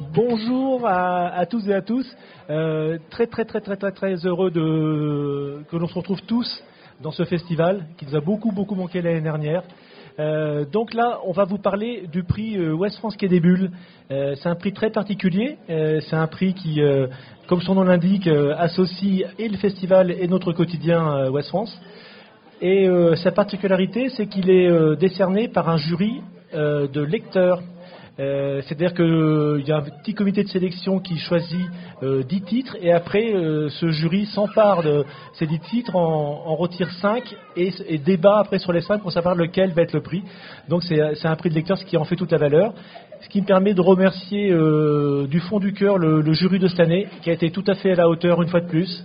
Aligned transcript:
Bonjour 0.00 0.86
à, 0.86 1.46
tous 1.46 1.66
et 1.68 1.74
à 1.74 1.80
tous. 1.80 2.06
Euh, 2.50 2.98
très 3.10 3.26
très 3.26 3.44
très 3.44 3.60
très 3.60 3.76
très 3.76 3.92
très 3.92 4.14
heureux 4.26 4.50
de, 4.50 5.62
que 5.70 5.76
l'on 5.76 5.88
se 5.88 5.94
retrouve 5.94 6.20
tous 6.22 6.62
dans 7.00 7.10
ce 7.10 7.24
festival 7.24 7.86
qui 7.96 8.06
nous 8.06 8.14
a 8.14 8.20
beaucoup 8.20 8.52
beaucoup 8.52 8.74
manqué 8.74 9.00
l'année 9.00 9.22
dernière. 9.22 9.62
Euh, 10.18 10.64
donc 10.64 10.94
là, 10.94 11.20
on 11.24 11.32
va 11.32 11.44
vous 11.44 11.58
parler 11.58 12.06
du 12.10 12.24
prix 12.24 12.56
euh, 12.56 12.72
Ouest 12.72 12.98
France 12.98 13.16
Quai 13.16 13.28
des 13.28 13.40
Bulles. 13.40 13.70
Euh, 14.10 14.34
c'est 14.36 14.48
un 14.48 14.54
prix 14.54 14.72
très 14.72 14.90
particulier. 14.90 15.56
C'est 15.68 16.16
un 16.16 16.26
prix 16.26 16.54
qui, 16.54 16.80
comme 17.46 17.60
son 17.62 17.74
nom 17.74 17.82
l'indique, 17.82 18.28
associe 18.28 19.24
et 19.38 19.48
le 19.48 19.56
festival 19.56 20.10
et 20.10 20.28
notre 20.28 20.52
quotidien 20.52 21.30
Ouest 21.30 21.48
France. 21.48 21.80
Et 22.60 22.88
sa 23.16 23.32
particularité, 23.32 24.08
c'est 24.10 24.26
qu'il 24.26 24.50
est 24.50 24.96
décerné 24.96 25.48
par 25.48 25.68
un 25.68 25.76
jury 25.76 26.22
de 26.52 27.00
lecteurs. 27.00 27.62
Euh, 28.18 28.62
C'est-à-dire 28.62 28.94
qu'il 28.94 29.64
y 29.66 29.72
a 29.72 29.76
un 29.76 29.82
petit 29.82 30.14
comité 30.14 30.42
de 30.42 30.48
sélection 30.48 31.00
qui 31.00 31.18
choisit 31.18 31.66
euh, 32.02 32.22
10 32.22 32.40
titres 32.42 32.76
et 32.80 32.90
après 32.92 33.34
euh, 33.34 33.68
ce 33.68 33.88
jury 33.88 34.24
s'empare 34.26 34.82
de 34.82 35.04
ces 35.34 35.46
10 35.46 35.58
titres, 35.60 35.96
en, 35.96 36.42
en 36.46 36.56
retire 36.56 36.90
5 36.92 37.22
et, 37.56 37.70
et 37.88 37.98
débat 37.98 38.38
après 38.38 38.58
sur 38.58 38.72
les 38.72 38.80
5 38.80 39.02
pour 39.02 39.12
savoir 39.12 39.34
lequel 39.34 39.72
va 39.72 39.82
être 39.82 39.92
le 39.92 40.00
prix. 40.00 40.22
Donc 40.68 40.82
c'est 40.82 40.98
c'est 41.16 41.28
un 41.28 41.36
prix 41.36 41.50
de 41.50 41.54
lecteur, 41.54 41.76
ce 41.76 41.84
qui 41.84 41.98
en 41.98 42.04
fait 42.04 42.16
toute 42.16 42.32
la 42.32 42.38
valeur. 42.38 42.72
Ce 43.20 43.28
qui 43.28 43.40
me 43.40 43.46
permet 43.46 43.74
de 43.74 43.80
remercier 43.80 44.50
euh, 44.50 45.26
du 45.26 45.40
fond 45.40 45.58
du 45.58 45.72
cœur 45.72 45.98
le 45.98 46.32
jury 46.32 46.58
de 46.58 46.68
cette 46.68 46.80
année 46.80 47.08
qui 47.22 47.30
a 47.30 47.32
été 47.32 47.50
tout 47.50 47.64
à 47.66 47.74
fait 47.74 47.92
à 47.92 47.96
la 47.96 48.08
hauteur 48.08 48.42
une 48.42 48.48
fois 48.48 48.60
de 48.60 48.68
plus. 48.68 49.04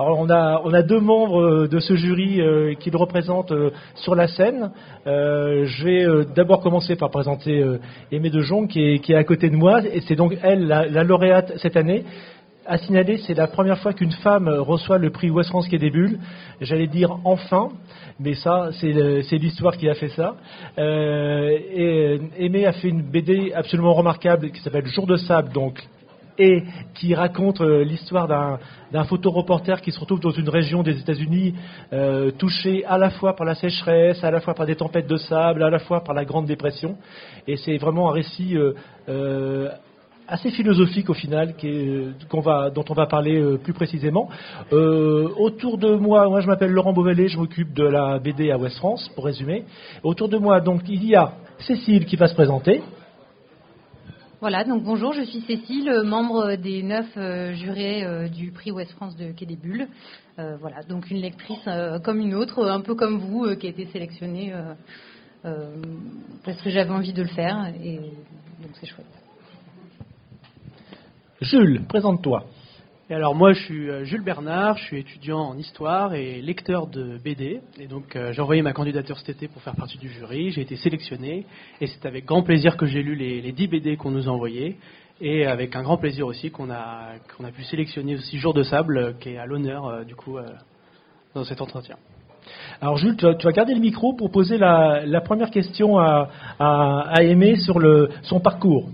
Alors 0.00 0.18
on 0.18 0.30
a, 0.30 0.82
deux 0.82 0.98
membres 0.98 1.42
euh, 1.42 1.68
de 1.68 1.78
ce 1.78 1.94
jury 1.94 2.40
euh, 2.40 2.72
qui 2.72 2.90
le 2.90 2.96
représentent 2.96 3.52
euh, 3.52 3.70
sur 3.96 4.14
la 4.14 4.28
scène. 4.28 4.70
Je 5.04 5.84
vais 5.84 6.24
d'abord 6.34 6.62
commencer 6.62 6.96
par 6.96 7.10
présenter 7.10 7.62
Aimée 8.10 8.30
de 8.30 8.40
Jong 8.40 8.66
qui 8.66 8.80
est, 8.82 8.98
qui 9.00 9.14
à 9.14 9.24
côté 9.24 9.50
de 9.50 9.56
moi 9.56 9.82
et 9.84 10.00
c'est 10.00 10.16
donc 10.16 10.38
elle 10.42 10.66
la, 10.66 10.86
la 10.86 11.04
lauréate 11.04 11.52
cette 11.58 11.76
année. 11.76 12.04
À 12.66 12.78
signaler, 12.78 13.18
c'est 13.26 13.34
la 13.34 13.46
première 13.46 13.78
fois 13.78 13.92
qu'une 13.92 14.12
femme 14.12 14.48
reçoit 14.48 14.96
le 14.96 15.10
prix 15.10 15.28
Ouest 15.28 15.50
France 15.50 15.68
Quai 15.68 15.78
des 15.78 15.90
Bulles. 15.90 16.18
J'allais 16.60 16.86
dire 16.86 17.18
enfin, 17.24 17.68
mais 18.18 18.34
ça, 18.34 18.70
c'est 18.80 19.36
l'histoire 19.38 19.76
qui 19.76 19.88
a 19.88 19.94
fait 19.94 20.10
ça. 20.10 20.36
Et 20.78 22.20
Aimée 22.38 22.66
a 22.66 22.72
fait 22.72 22.88
une 22.88 23.02
BD 23.02 23.52
absolument 23.54 23.92
remarquable 23.92 24.50
qui 24.50 24.60
s'appelle 24.62 24.86
Jour 24.86 25.06
de 25.06 25.16
sable, 25.16 25.52
donc 25.52 25.82
et 26.40 26.64
qui 26.94 27.14
raconte 27.14 27.60
euh, 27.60 27.84
l'histoire 27.84 28.26
d'un 28.26 29.04
photoreporter 29.04 29.82
qui 29.82 29.92
se 29.92 30.00
retrouve 30.00 30.20
dans 30.20 30.30
une 30.30 30.48
région 30.48 30.82
des 30.82 30.98
États-Unis 30.98 31.54
euh, 31.92 32.30
touchée 32.30 32.82
à 32.86 32.96
la 32.96 33.10
fois 33.10 33.36
par 33.36 33.46
la 33.46 33.54
sécheresse, 33.54 34.24
à 34.24 34.30
la 34.30 34.40
fois 34.40 34.54
par 34.54 34.64
des 34.64 34.74
tempêtes 34.74 35.06
de 35.06 35.18
sable, 35.18 35.62
à 35.62 35.68
la 35.68 35.78
fois 35.78 36.02
par 36.02 36.14
la 36.14 36.24
Grande 36.24 36.46
Dépression. 36.46 36.96
Et 37.46 37.56
c'est 37.58 37.76
vraiment 37.76 38.08
un 38.08 38.14
récit 38.14 38.56
euh, 38.56 39.68
assez 40.26 40.50
philosophique 40.50 41.10
au 41.10 41.14
final, 41.14 41.54
dont 41.60 42.84
on 42.88 42.94
va 42.94 43.06
parler 43.06 43.58
plus 43.62 43.72
précisément. 43.72 44.28
Autour 44.70 45.76
de 45.76 45.94
moi, 45.96 46.28
moi 46.28 46.40
je 46.40 46.46
m'appelle 46.46 46.70
Laurent 46.70 46.92
Beauvalet, 46.92 47.28
je 47.28 47.36
m'occupe 47.36 47.74
de 47.74 47.84
la 47.84 48.18
BD 48.18 48.50
à 48.50 48.56
Ouest 48.56 48.76
France, 48.76 49.10
pour 49.14 49.24
résumer. 49.24 49.64
Autour 50.04 50.28
de 50.28 50.38
moi, 50.38 50.60
donc 50.60 50.82
il 50.88 51.04
y 51.04 51.16
a 51.16 51.32
Cécile 51.58 52.06
qui 52.06 52.16
va 52.16 52.28
se 52.28 52.34
présenter. 52.34 52.82
Voilà, 54.40 54.64
donc 54.64 54.84
bonjour, 54.84 55.12
je 55.12 55.20
suis 55.20 55.42
Cécile, 55.42 55.90
euh, 55.90 56.02
membre 56.02 56.54
des 56.54 56.82
neuf 56.82 57.06
euh, 57.18 57.52
jurés 57.52 58.04
euh, 58.04 58.26
du 58.26 58.52
prix 58.52 58.70
Ouest 58.72 58.90
France 58.92 59.14
de 59.14 59.32
Quai 59.32 59.44
des 59.44 59.56
Bulles. 59.56 59.86
Voilà, 60.58 60.82
donc 60.88 61.10
une 61.10 61.18
lectrice 61.18 61.68
comme 62.02 62.18
une 62.18 62.34
autre, 62.34 62.64
un 62.66 62.80
peu 62.80 62.94
comme 62.94 63.18
vous, 63.18 63.54
qui 63.56 63.66
a 63.66 63.68
été 63.68 63.84
sélectionnée 63.88 64.54
parce 65.42 66.62
que 66.62 66.70
j'avais 66.70 66.88
envie 66.88 67.12
de 67.12 67.20
le 67.20 67.28
faire 67.28 67.70
et 67.84 67.96
donc 67.96 68.70
c'est 68.80 68.86
chouette. 68.86 69.04
Jules, 71.42 71.82
présente-toi. 71.86 72.46
Et 73.10 73.14
alors 73.14 73.34
moi 73.34 73.52
je 73.52 73.60
suis 73.64 73.90
euh, 73.90 74.04
Jules 74.04 74.22
Bernard, 74.22 74.78
je 74.78 74.84
suis 74.84 75.00
étudiant 75.00 75.40
en 75.40 75.58
histoire 75.58 76.14
et 76.14 76.40
lecteur 76.40 76.86
de 76.86 77.18
BD. 77.18 77.60
Et 77.80 77.88
donc 77.88 78.14
euh, 78.14 78.32
j'ai 78.32 78.40
envoyé 78.40 78.62
ma 78.62 78.72
candidature 78.72 79.18
cet 79.18 79.30
été 79.30 79.48
pour 79.48 79.60
faire 79.62 79.74
partie 79.74 79.98
du 79.98 80.08
jury, 80.08 80.52
j'ai 80.52 80.60
été 80.60 80.76
sélectionné 80.76 81.44
et 81.80 81.88
c'est 81.88 82.06
avec 82.06 82.24
grand 82.24 82.44
plaisir 82.44 82.76
que 82.76 82.86
j'ai 82.86 83.02
lu 83.02 83.16
les, 83.16 83.40
les 83.40 83.50
10 83.50 83.66
BD 83.66 83.96
qu'on 83.96 84.12
nous 84.12 84.28
a 84.28 84.30
envoyés. 84.30 84.76
Et 85.20 85.44
avec 85.44 85.74
un 85.74 85.82
grand 85.82 85.96
plaisir 85.96 86.24
aussi 86.24 86.52
qu'on 86.52 86.70
a, 86.70 87.14
qu'on 87.36 87.42
a 87.42 87.50
pu 87.50 87.64
sélectionner 87.64 88.14
aussi 88.14 88.38
Jour 88.38 88.54
de 88.54 88.62
Sable 88.62 88.96
euh, 88.96 89.12
qui 89.18 89.30
est 89.30 89.38
à 89.38 89.44
l'honneur 89.44 90.04
du 90.04 90.14
coup 90.14 90.38
dans 91.34 91.42
cet 91.42 91.60
entretien. 91.60 91.96
Alors 92.80 92.96
Jules, 92.96 93.16
tu 93.16 93.26
vas, 93.26 93.52
garder 93.52 93.74
le 93.74 93.80
micro 93.80 94.12
pour 94.12 94.30
poser 94.30 94.56
la, 94.56 95.04
la 95.04 95.20
première 95.20 95.50
question 95.50 95.98
à, 95.98 96.28
à, 96.60 97.00
à 97.08 97.22
Aimé 97.24 97.56
sur 97.56 97.80
le, 97.80 98.10
son 98.22 98.38
parcours. 98.38 98.88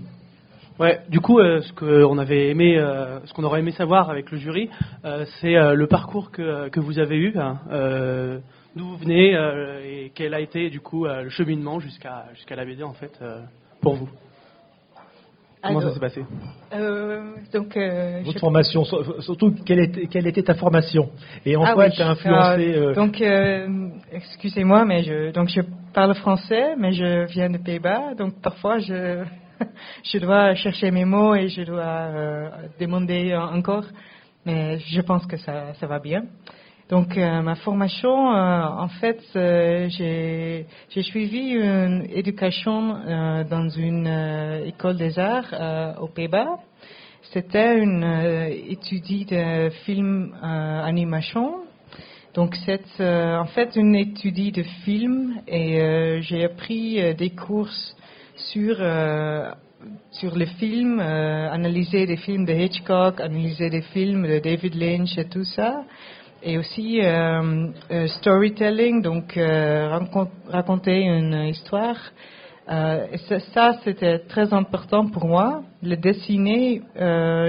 Ouais, 0.79 0.99
du 1.09 1.19
coup, 1.19 1.39
euh, 1.39 1.61
ce 1.61 1.73
qu'on 1.73 2.17
avait 2.19 2.49
aimé, 2.49 2.77
euh, 2.77 3.19
ce 3.25 3.33
qu'on 3.33 3.43
aurait 3.43 3.61
aimé 3.61 3.71
savoir 3.71 4.11
avec 4.11 4.29
le 4.31 4.37
jury, 4.37 4.69
euh, 5.05 5.25
c'est 5.41 5.55
euh, 5.55 5.73
le 5.73 5.87
parcours 5.87 6.29
que, 6.29 6.69
que 6.69 6.79
vous 6.79 6.99
avez 6.99 7.17
eu, 7.17 7.33
hein, 7.37 7.57
euh, 7.71 8.37
d'où 8.75 8.85
vous 8.85 8.97
venez 8.97 9.35
euh, 9.35 9.81
et 9.83 10.11
quel 10.13 10.35
a 10.35 10.39
été 10.39 10.69
du 10.69 10.79
coup 10.79 11.07
euh, 11.07 11.23
le 11.23 11.29
cheminement 11.29 11.79
jusqu'à 11.79 12.25
jusqu'à 12.35 12.55
la 12.55 12.63
BD 12.63 12.83
en 12.83 12.93
fait 12.93 13.11
euh, 13.23 13.41
pour 13.81 13.95
vous? 13.95 14.07
Comment 15.63 15.81
ça 15.81 15.91
s'est 15.93 15.99
passé? 15.99 16.23
euh, 16.73 17.23
donc, 17.51 17.75
euh, 17.75 18.21
Votre 18.23 18.33
je- 18.33 18.39
formation, 18.39 18.83
sur- 18.85 19.23
surtout 19.23 19.55
quelle 19.65 19.79
était, 19.79 20.05
quelle 20.05 20.27
était 20.27 20.43
ta 20.43 20.53
formation? 20.53 21.09
Et 21.43 21.55
en 21.55 21.63
Ah 21.63 21.73
quoi 21.73 21.85
oui, 21.85 21.89
elle 21.91 21.97
t'a 21.97 22.09
influencé 22.11 22.93
donc, 22.93 23.19
euh, 23.19 23.89
excusez-moi, 24.11 24.85
mais 24.85 25.01
je, 25.01 25.31
donc 25.31 25.49
je 25.49 25.61
parle 25.93 26.13
français, 26.13 26.75
mais 26.77 26.91
je 26.91 27.25
viens 27.25 27.49
de 27.49 27.57
Pays-Bas, 27.57 28.13
donc 28.15 28.39
parfois 28.43 28.77
je, 28.77 29.23
je 30.03 30.17
dois 30.19 30.55
chercher 30.55 30.91
mes 30.91 31.05
mots 31.05 31.35
et 31.35 31.49
je 31.49 31.61
dois 31.63 31.83
euh, 31.83 32.49
demander 32.79 33.35
encore, 33.35 33.85
mais 34.45 34.79
je 34.79 35.01
pense 35.01 35.25
que 35.25 35.37
ça, 35.37 35.73
ça 35.75 35.87
va 35.87 35.99
bien. 35.99 36.23
Donc 36.89 37.17
euh, 37.17 37.41
ma 37.41 37.55
formation, 37.55 38.33
euh, 38.33 38.63
en 38.63 38.87
fait, 38.87 39.19
euh, 39.35 39.89
j'ai 39.89 41.03
suivi 41.03 41.51
une 41.51 42.07
éducation 42.09 42.95
euh, 42.95 43.43
dans 43.43 43.67
une 43.67 44.07
euh, 44.07 44.65
école 44.65 44.95
des 44.95 45.19
arts 45.19 45.53
euh, 45.53 45.95
aux 45.95 46.07
Pays-Bas. 46.07 46.59
C'était 47.33 47.77
une 47.77 48.05
euh, 48.05 48.47
étude 48.69 49.27
de 49.27 49.69
film 49.85 50.33
euh, 50.41 50.83
animation. 50.83 51.55
Donc 52.33 52.55
c'est 52.65 53.01
euh, 53.01 53.37
en 53.37 53.47
fait 53.47 53.75
une 53.75 53.95
étude 53.95 54.53
de 54.53 54.63
film 54.85 55.41
et 55.45 55.81
euh, 55.81 56.21
j'ai 56.21 56.45
appris 56.45 57.01
euh, 57.01 57.13
des 57.13 57.31
cours 57.31 57.67
sur 58.37 58.77
euh, 58.79 59.51
sur 60.11 60.35
les 60.35 60.45
films, 60.45 60.99
euh, 60.99 61.51
analyser 61.51 62.05
des 62.05 62.17
films 62.17 62.45
de 62.45 62.53
Hitchcock, 62.53 63.19
analyser 63.19 63.69
des 63.69 63.81
films 63.81 64.27
de 64.27 64.39
David 64.39 64.75
Lynch 64.75 65.17
et 65.17 65.25
tout 65.25 65.43
ça. 65.43 65.83
Et 66.43 66.57
aussi 66.57 67.01
euh, 67.01 67.67
euh, 67.91 68.07
storytelling, 68.07 69.01
donc 69.01 69.35
euh, 69.37 69.99
raconter 70.49 71.01
une 71.01 71.47
histoire. 71.47 71.97
Ça, 72.67 73.39
ça, 73.53 73.79
c'était 73.85 74.19
très 74.19 74.53
important 74.53 75.07
pour 75.07 75.25
moi. 75.25 75.63
Le 75.81 75.95
dessiner, 75.95 76.81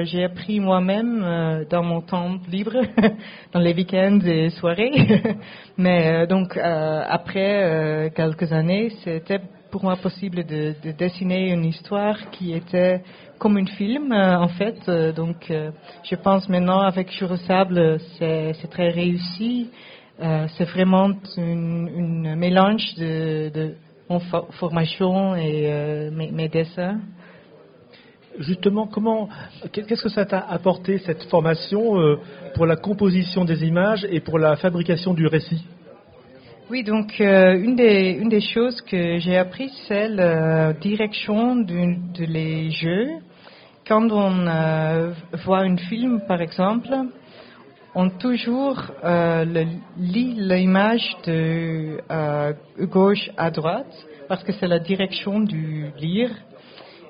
j'ai 0.05 0.23
appris 0.23 0.61
moi-même 0.61 1.67
dans 1.69 1.83
mon 1.83 2.03
temps 2.03 2.37
libre, 2.49 2.77
dans 3.53 3.59
les 3.59 3.75
week-ends 3.75 4.21
et 4.25 4.51
soirées. 4.51 4.93
Mais 5.77 6.25
donc 6.29 6.57
après 6.57 8.13
quelques 8.15 8.53
années, 8.53 8.91
c'était 9.03 9.41
pour 9.71 9.85
moi 9.85 9.97
possible 9.97 10.45
de, 10.45 10.75
de 10.83 10.93
dessiner 10.93 11.51
une 11.53 11.65
histoire 11.65 12.31
qui 12.31 12.53
était 12.53 13.03
comme 13.39 13.57
un 13.57 13.67
film 13.67 14.13
euh, 14.13 14.39
en 14.39 14.49
fait. 14.49 14.79
Euh, 14.89 15.13
donc 15.13 15.51
euh, 15.51 15.71
je 16.03 16.17
pense 16.17 16.49
maintenant 16.49 16.81
avec 16.81 17.13
Jour 17.13 17.33
au 17.33 17.37
Sable, 17.37 17.99
c'est 18.19 18.71
très 18.71 18.91
réussi. 18.91 19.71
C'est 20.21 20.65
vraiment 20.65 21.13
une 21.37 22.35
mélange 22.35 22.93
de, 22.97 23.75
formation 24.59 25.37
et 25.37 26.11
mes, 26.11 26.33
mes 26.33 26.49
dessins. 26.49 26.99
Justement, 28.41 28.89
comment, 28.89 29.29
qu'est-ce 29.71 30.03
que 30.03 30.09
ça 30.09 30.25
t'a 30.25 30.41
apporté 30.41 30.99
cette 30.99 31.23
formation 31.31 32.19
pour 32.57 32.67
la 32.67 32.75
composition 32.75 33.45
des 33.45 33.65
images 33.65 34.05
et 34.11 34.19
pour 34.19 34.41
la 34.41 34.57
fabrication 34.57 35.15
du 35.15 35.29
récit? 35.29 35.65
Oui, 36.71 36.83
donc 36.83 37.19
euh, 37.21 37.59
une, 37.59 37.77
des, 37.77 38.11
une 38.21 38.29
des 38.29 38.43
choses 38.43 38.83
que 38.83 39.19
j'ai 39.21 39.39
appris, 39.39 39.71
c'est 39.87 40.07
la 40.09 40.75
direction 40.75 41.57
de 41.57 42.25
les 42.27 42.71
jeux. 42.71 43.09
Quand 43.87 44.11
on 44.13 44.47
euh, 44.47 45.13
voit 45.47 45.61
un 45.61 45.79
film, 45.79 46.21
par 46.29 46.43
exemple, 46.43 46.91
on 47.95 48.11
toujours 48.11 48.83
euh, 49.03 49.47
le- 49.47 49.65
lit 49.99 50.35
l'image 50.37 51.17
de 51.27 52.03
euh, 52.11 52.53
gauche 52.83 53.31
à 53.39 53.51
droite 53.51 54.07
parce 54.29 54.45
que 54.45 54.53
c'est 54.53 54.69
la 54.69 54.79
direction 54.79 55.41
du 55.41 55.87
lire 55.99 56.31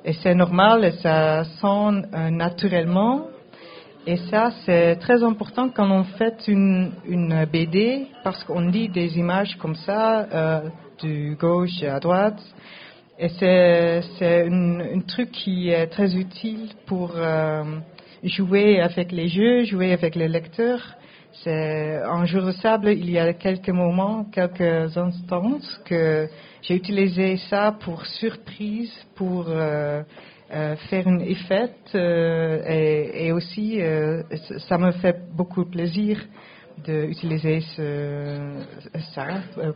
et 0.05 0.13
c'est 0.13 0.37
normal 0.37 0.85
et 0.85 0.93
ça 1.03 1.43
sent 1.43 2.07
euh, 2.15 2.31
naturellement 2.31 3.27
et 4.11 4.17
ça, 4.31 4.51
c'est 4.65 4.97
très 4.97 5.23
important 5.23 5.69
quand 5.69 5.91
on 5.91 6.05
fait 6.05 6.49
une, 6.49 6.93
BD, 7.53 8.07
parce 8.25 8.43
qu'on 8.45 8.61
lit 8.61 8.89
des 8.89 9.19
images 9.19 9.55
comme 9.59 9.77
ça, 9.77 10.27
euh, 10.33 10.61
de 11.03 11.35
gauche 11.35 11.83
à 11.83 12.01
droite. 12.01 12.41
Et 13.19 13.29
c'est 13.29 14.49
un 14.51 15.01
truc 15.07 15.31
qui 15.33 15.69
est 15.69 15.89
très 15.89 16.17
utile 16.17 16.71
pour 16.87 17.13
jouer 18.23 18.81
avec 18.81 19.13
les 19.13 19.29
jeux, 19.29 19.65
jouer 19.65 19.93
avec 19.93 20.15
les 20.15 20.29
lecteurs. 20.29 20.95
C'est 21.45 22.01
en 22.07 22.25
jour 22.25 22.45
de 22.45 22.53
sable, 22.53 22.89
il 22.89 23.11
y 23.11 23.19
a 23.19 23.35
quelques 23.35 23.69
moments, 23.69 24.25
quelques 24.25 24.97
instants 24.97 25.59
que 25.85 26.29
j'ai 26.63 26.77
utilisé 26.77 27.37
ça 27.51 27.77
pour 27.79 28.07
surprise, 28.07 28.91
pour 29.17 29.45
euh, 29.49 30.03
euh, 30.51 30.77
faire 30.89 31.07
une 31.07 31.21
effet 31.23 31.71
euh, 31.95 32.63
et, 32.67 33.27
et, 33.27 33.33
aussi 33.33 33.81
ça 34.69 34.79
me 34.79 34.93
fait 34.93 35.17
beaucoup 35.35 35.65
plaisir 35.65 36.19
d'utiliser 36.85 37.61
ce, 37.77 38.65
ça 39.15 39.27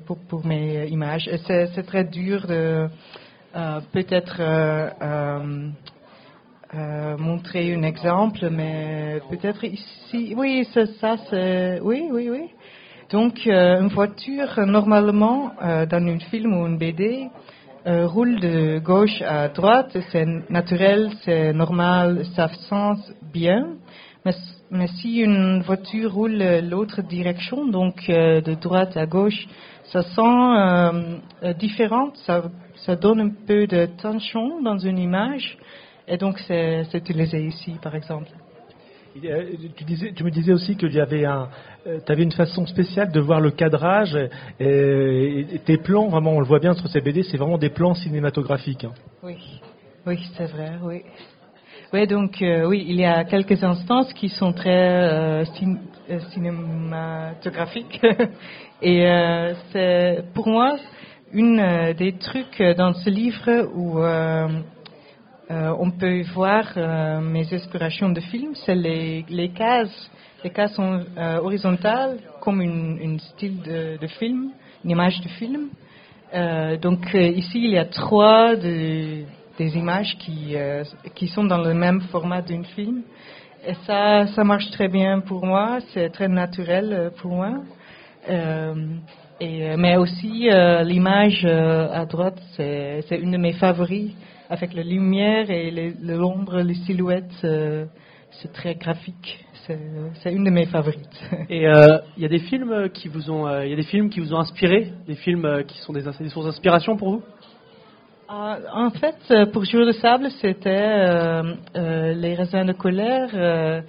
pour, 0.07 0.19
pour, 0.29 0.47
mes 0.47 0.87
images. 0.87 1.29
C'est 1.47 1.83
très 1.87 2.05
dur 2.05 2.47
de 2.47 2.89
peut-être 3.93 4.41
euh, 6.75 7.19
montrer 7.19 7.75
un 7.75 7.83
exemple, 7.83 8.49
mais 8.51 9.21
peut-être 9.29 9.63
ici, 9.65 10.35
oui, 10.35 10.67
ça, 10.73 11.17
c'est, 11.29 11.81
oui, 11.83 12.09
oui, 12.11 12.31
oui. 12.31 12.49
Donc, 13.11 13.47
euh, 13.47 13.83
une 13.83 13.89
voiture, 13.89 14.59
normalement, 14.65 15.53
euh, 15.63 15.85
dans 15.85 16.03
un 16.03 16.19
film 16.19 16.55
ou 16.55 16.67
une 16.67 16.79
BD, 16.79 17.29
roule 17.87 18.41
de 18.41 18.79
gauche 18.79 19.23
à 19.23 19.49
droite, 19.49 19.97
c'est 20.11 20.27
naturel, 20.51 21.11
c'est 21.25 21.53
normal, 21.53 22.25
ça 22.35 22.49
sent 22.49 23.13
bien. 23.33 23.77
Mais, 24.25 24.33
mais, 24.71 24.87
si 24.87 25.19
une 25.19 25.63
voiture 25.63 26.13
roule 26.13 26.43
l'autre 26.69 27.03
direction, 27.03 27.67
donc 27.67 28.07
de 28.09 28.55
droite 28.55 28.97
à 28.97 29.07
gauche, 29.07 29.47
ça 29.85 30.03
sent 30.03 31.55
différent, 31.59 32.13
ça, 32.27 32.45
ça 32.87 32.97
donne 32.97 33.21
un 33.21 33.31
peu 33.47 33.67
de 33.67 33.87
tension 34.01 34.63
dans 34.63 34.79
une 34.79 34.99
image. 34.99 35.59
Et 36.07 36.17
donc, 36.17 36.39
c'est 36.47 36.87
utilisé 36.95 37.47
ici, 37.47 37.77
par 37.83 37.95
exemple. 37.95 38.31
Tu, 39.15 40.13
tu 40.15 40.25
me 40.25 40.31
disais 40.31 40.53
aussi 40.53 40.77
que 40.77 40.87
tu 40.87 40.99
euh, 40.99 41.47
avais 42.09 42.23
une 42.23 42.33
façon 42.33 42.67
spéciale 42.67 43.13
de 43.13 43.21
voir 43.21 43.41
le 43.41 43.51
cadrage 43.51 44.17
et, 44.59 45.61
tes 45.67 45.77
plans, 45.77 46.09
vraiment, 46.09 46.33
on 46.33 46.41
le 46.41 46.47
voit 46.47 46.61
bien 46.61 46.73
sur 46.73 46.89
ces 46.89 47.01
BD, 47.01 47.23
c'est 47.23 47.37
vraiment 47.37 47.59
des 47.59 47.69
plans 47.69 47.95
cinématographiques. 47.95 48.85
Hein. 48.85 48.93
Oui, 49.23 49.37
oui, 50.07 50.19
c'est 50.37 50.47
vrai, 50.47 50.73
oui. 50.83 51.03
Oui, 51.93 52.07
donc 52.07 52.41
euh, 52.41 52.67
oui, 52.67 52.87
il 52.89 52.97
y 52.97 53.05
a 53.05 53.25
quelques 53.25 53.63
instances 53.63 54.11
qui 54.15 54.31
sont 54.31 54.55
très 54.55 54.71
euh, 54.71 55.45
cinématographiques 56.33 58.01
et 58.83 59.05
c'est 59.73 60.25
pour 60.33 60.49
moi 60.49 60.77
une 61.33 61.93
des 61.99 62.15
trucs 62.15 62.63
dans 62.77 62.95
ce 62.95 63.11
livre 63.11 63.69
où 63.75 64.01
euh, 65.51 65.75
on 65.79 65.91
peut 65.91 66.23
voir 66.35 66.65
euh, 66.77 67.21
mes 67.21 67.53
inspirations 67.53 68.11
de 68.11 68.21
films, 68.21 68.55
c'est 68.65 68.75
les, 68.75 69.51
cases. 69.55 70.11
Les 70.45 70.51
cases 70.51 70.75
sont 70.75 71.05
euh, 71.19 71.39
horizontales, 71.39 72.19
comme 72.41 72.61
une, 72.61 73.19
style 73.19 73.61
de, 73.63 74.07
film, 74.19 74.51
une 74.85 74.91
image 74.91 75.21
de 75.21 75.29
film. 75.29 75.69
donc 76.81 77.13
ici, 77.15 77.59
il 77.59 77.71
y 77.71 77.79
a 77.79 77.85
trois 77.85 78.57
des 78.57 79.27
images 79.59 80.17
qui, 80.19 80.57
qui 81.15 81.29
sont 81.29 81.45
dans 81.45 81.63
le 81.63 81.75
même 81.75 82.01
format 82.13 82.41
d'un 82.41 82.63
film. 82.75 83.03
Et 83.67 83.75
ça, 83.87 84.27
ça 84.29 84.43
marche 84.43 84.71
très 84.73 84.89
bien 84.89 85.21
pour 85.21 85.45
moi, 85.47 85.79
c'est 85.93 86.11
très 86.11 86.29
naturel 86.29 87.13
pour 87.21 87.33
moi. 87.33 87.63
mais 89.41 89.97
aussi, 89.97 90.49
l'image 90.85 91.45
à 91.45 92.05
droite, 92.07 92.41
c'est 92.57 93.19
une 93.21 93.33
de 93.33 93.39
mes 93.39 93.53
favoris 93.53 94.13
avec 94.53 94.75
la 94.75 94.83
lumière 94.83 95.51
et 95.51 95.71
l'ombre, 96.03 96.61
les, 96.61 96.75
silhouettes, 96.75 97.41
euh, 97.43 97.87
c'est 98.31 98.53
très 98.53 98.75
graphique. 98.75 99.43
C'est 99.67 100.33
une 100.33 100.45
de 100.45 100.51
mes 100.51 100.67
favorites. 100.67 101.25
Et 101.49 101.67
euh, 101.67 101.99
il 102.17 102.23
y 102.23 102.27
a 102.27 102.29
des 102.29 102.41
films 102.41 102.91
qui 102.91 103.09
vous 103.09 103.31
ont, 103.31 103.47
euh, 103.47 103.65
il 103.65 103.71
y 103.71 103.73
a 103.73 103.77
des 103.77 103.85
films 103.85 104.11
qui 104.11 104.21
vous 104.21 104.35
ont 104.35 104.41
inspiré, 104.41 104.93
des 105.07 105.15
films 105.15 105.65
qui 105.67 105.79
sont 105.79 105.95
des, 105.95 106.03
sources 106.29 106.47
d'inspiration 106.47 106.97
pour 106.97 107.11
vous? 107.11 107.23
En 108.29 108.91
fait, 108.91 109.51
pour 109.53 109.65
Jour 109.65 109.87
de 109.87 109.93
sable, 109.93 110.31
c'était 110.41 111.43
Les 111.75 112.35
raisins 112.35 112.65
de 112.65 112.73
colère. 112.73 113.83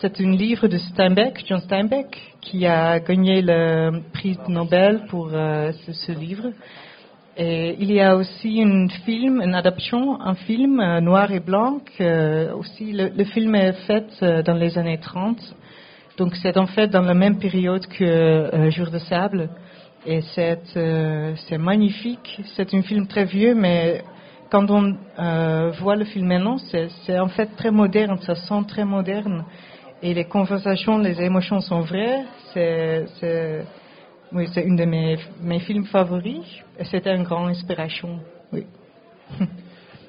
c'est 0.00 0.20
un 0.20 0.30
livre 0.30 0.68
de 0.68 0.78
Steinbeck, 0.78 1.44
John 1.46 1.60
Steinbeck, 1.60 2.16
qui 2.40 2.66
a 2.66 3.00
gagné 3.00 3.42
le 3.42 4.00
prix 4.12 4.38
Nobel 4.48 5.02
pour 5.08 5.30
ce, 5.30 5.92
ce 5.92 6.12
livre. 6.12 6.50
Il 7.42 7.90
y 7.90 8.02
a 8.02 8.16
aussi 8.16 8.56
une 8.56 8.90
adaptation, 9.54 10.20
un 10.20 10.34
film 10.34 10.78
euh, 10.78 11.00
noir 11.00 11.32
et 11.32 11.40
blanc. 11.40 11.80
Euh, 11.98 12.52
aussi, 12.52 12.92
le, 12.92 13.24
film 13.24 13.54
est 13.54 13.72
fait 13.86 14.04
euh, 14.22 14.42
dans 14.42 14.52
les 14.52 14.76
années 14.76 14.98
30. 14.98 15.38
Donc, 16.18 16.36
c'est 16.36 16.58
en 16.58 16.66
fait 16.66 16.88
dans 16.88 17.00
la 17.00 17.14
même 17.14 17.38
période 17.38 17.86
que 17.86 18.68
Jour 18.68 18.90
de 18.90 18.98
sable. 18.98 19.48
Et 20.04 20.20
c'est 20.34 21.58
magnifique. 21.58 22.42
C'est 22.56 22.74
un 22.74 22.82
film 22.82 23.06
très 23.06 23.24
vieux, 23.24 23.54
mais 23.54 24.02
quand 24.50 24.70
on 24.70 24.94
voit 25.80 25.96
le 25.96 26.04
film 26.04 26.26
maintenant, 26.26 26.58
c'est 26.58 27.18
en 27.18 27.28
fait 27.28 27.56
très 27.56 27.70
moderne. 27.70 28.18
Ça 28.18 28.34
sent 28.34 28.64
très 28.68 28.84
moderne. 28.84 29.46
Et 30.02 30.12
les 30.12 30.24
conversations, 30.24 30.98
les 30.98 31.18
émotions 31.22 31.60
sont 31.60 31.80
vraies. 31.80 32.22
C'est 32.52 33.64
oui, 34.32 34.46
c'est 34.54 34.62
une 34.62 34.76
de 34.76 34.84
mes, 34.84 35.18
mes 35.42 35.58
films 35.60 35.84
favoris. 35.86 36.44
C'était 36.84 37.14
une 37.14 37.24
grande 37.24 37.50
inspiration. 37.50 38.20
Oui. 38.52 38.64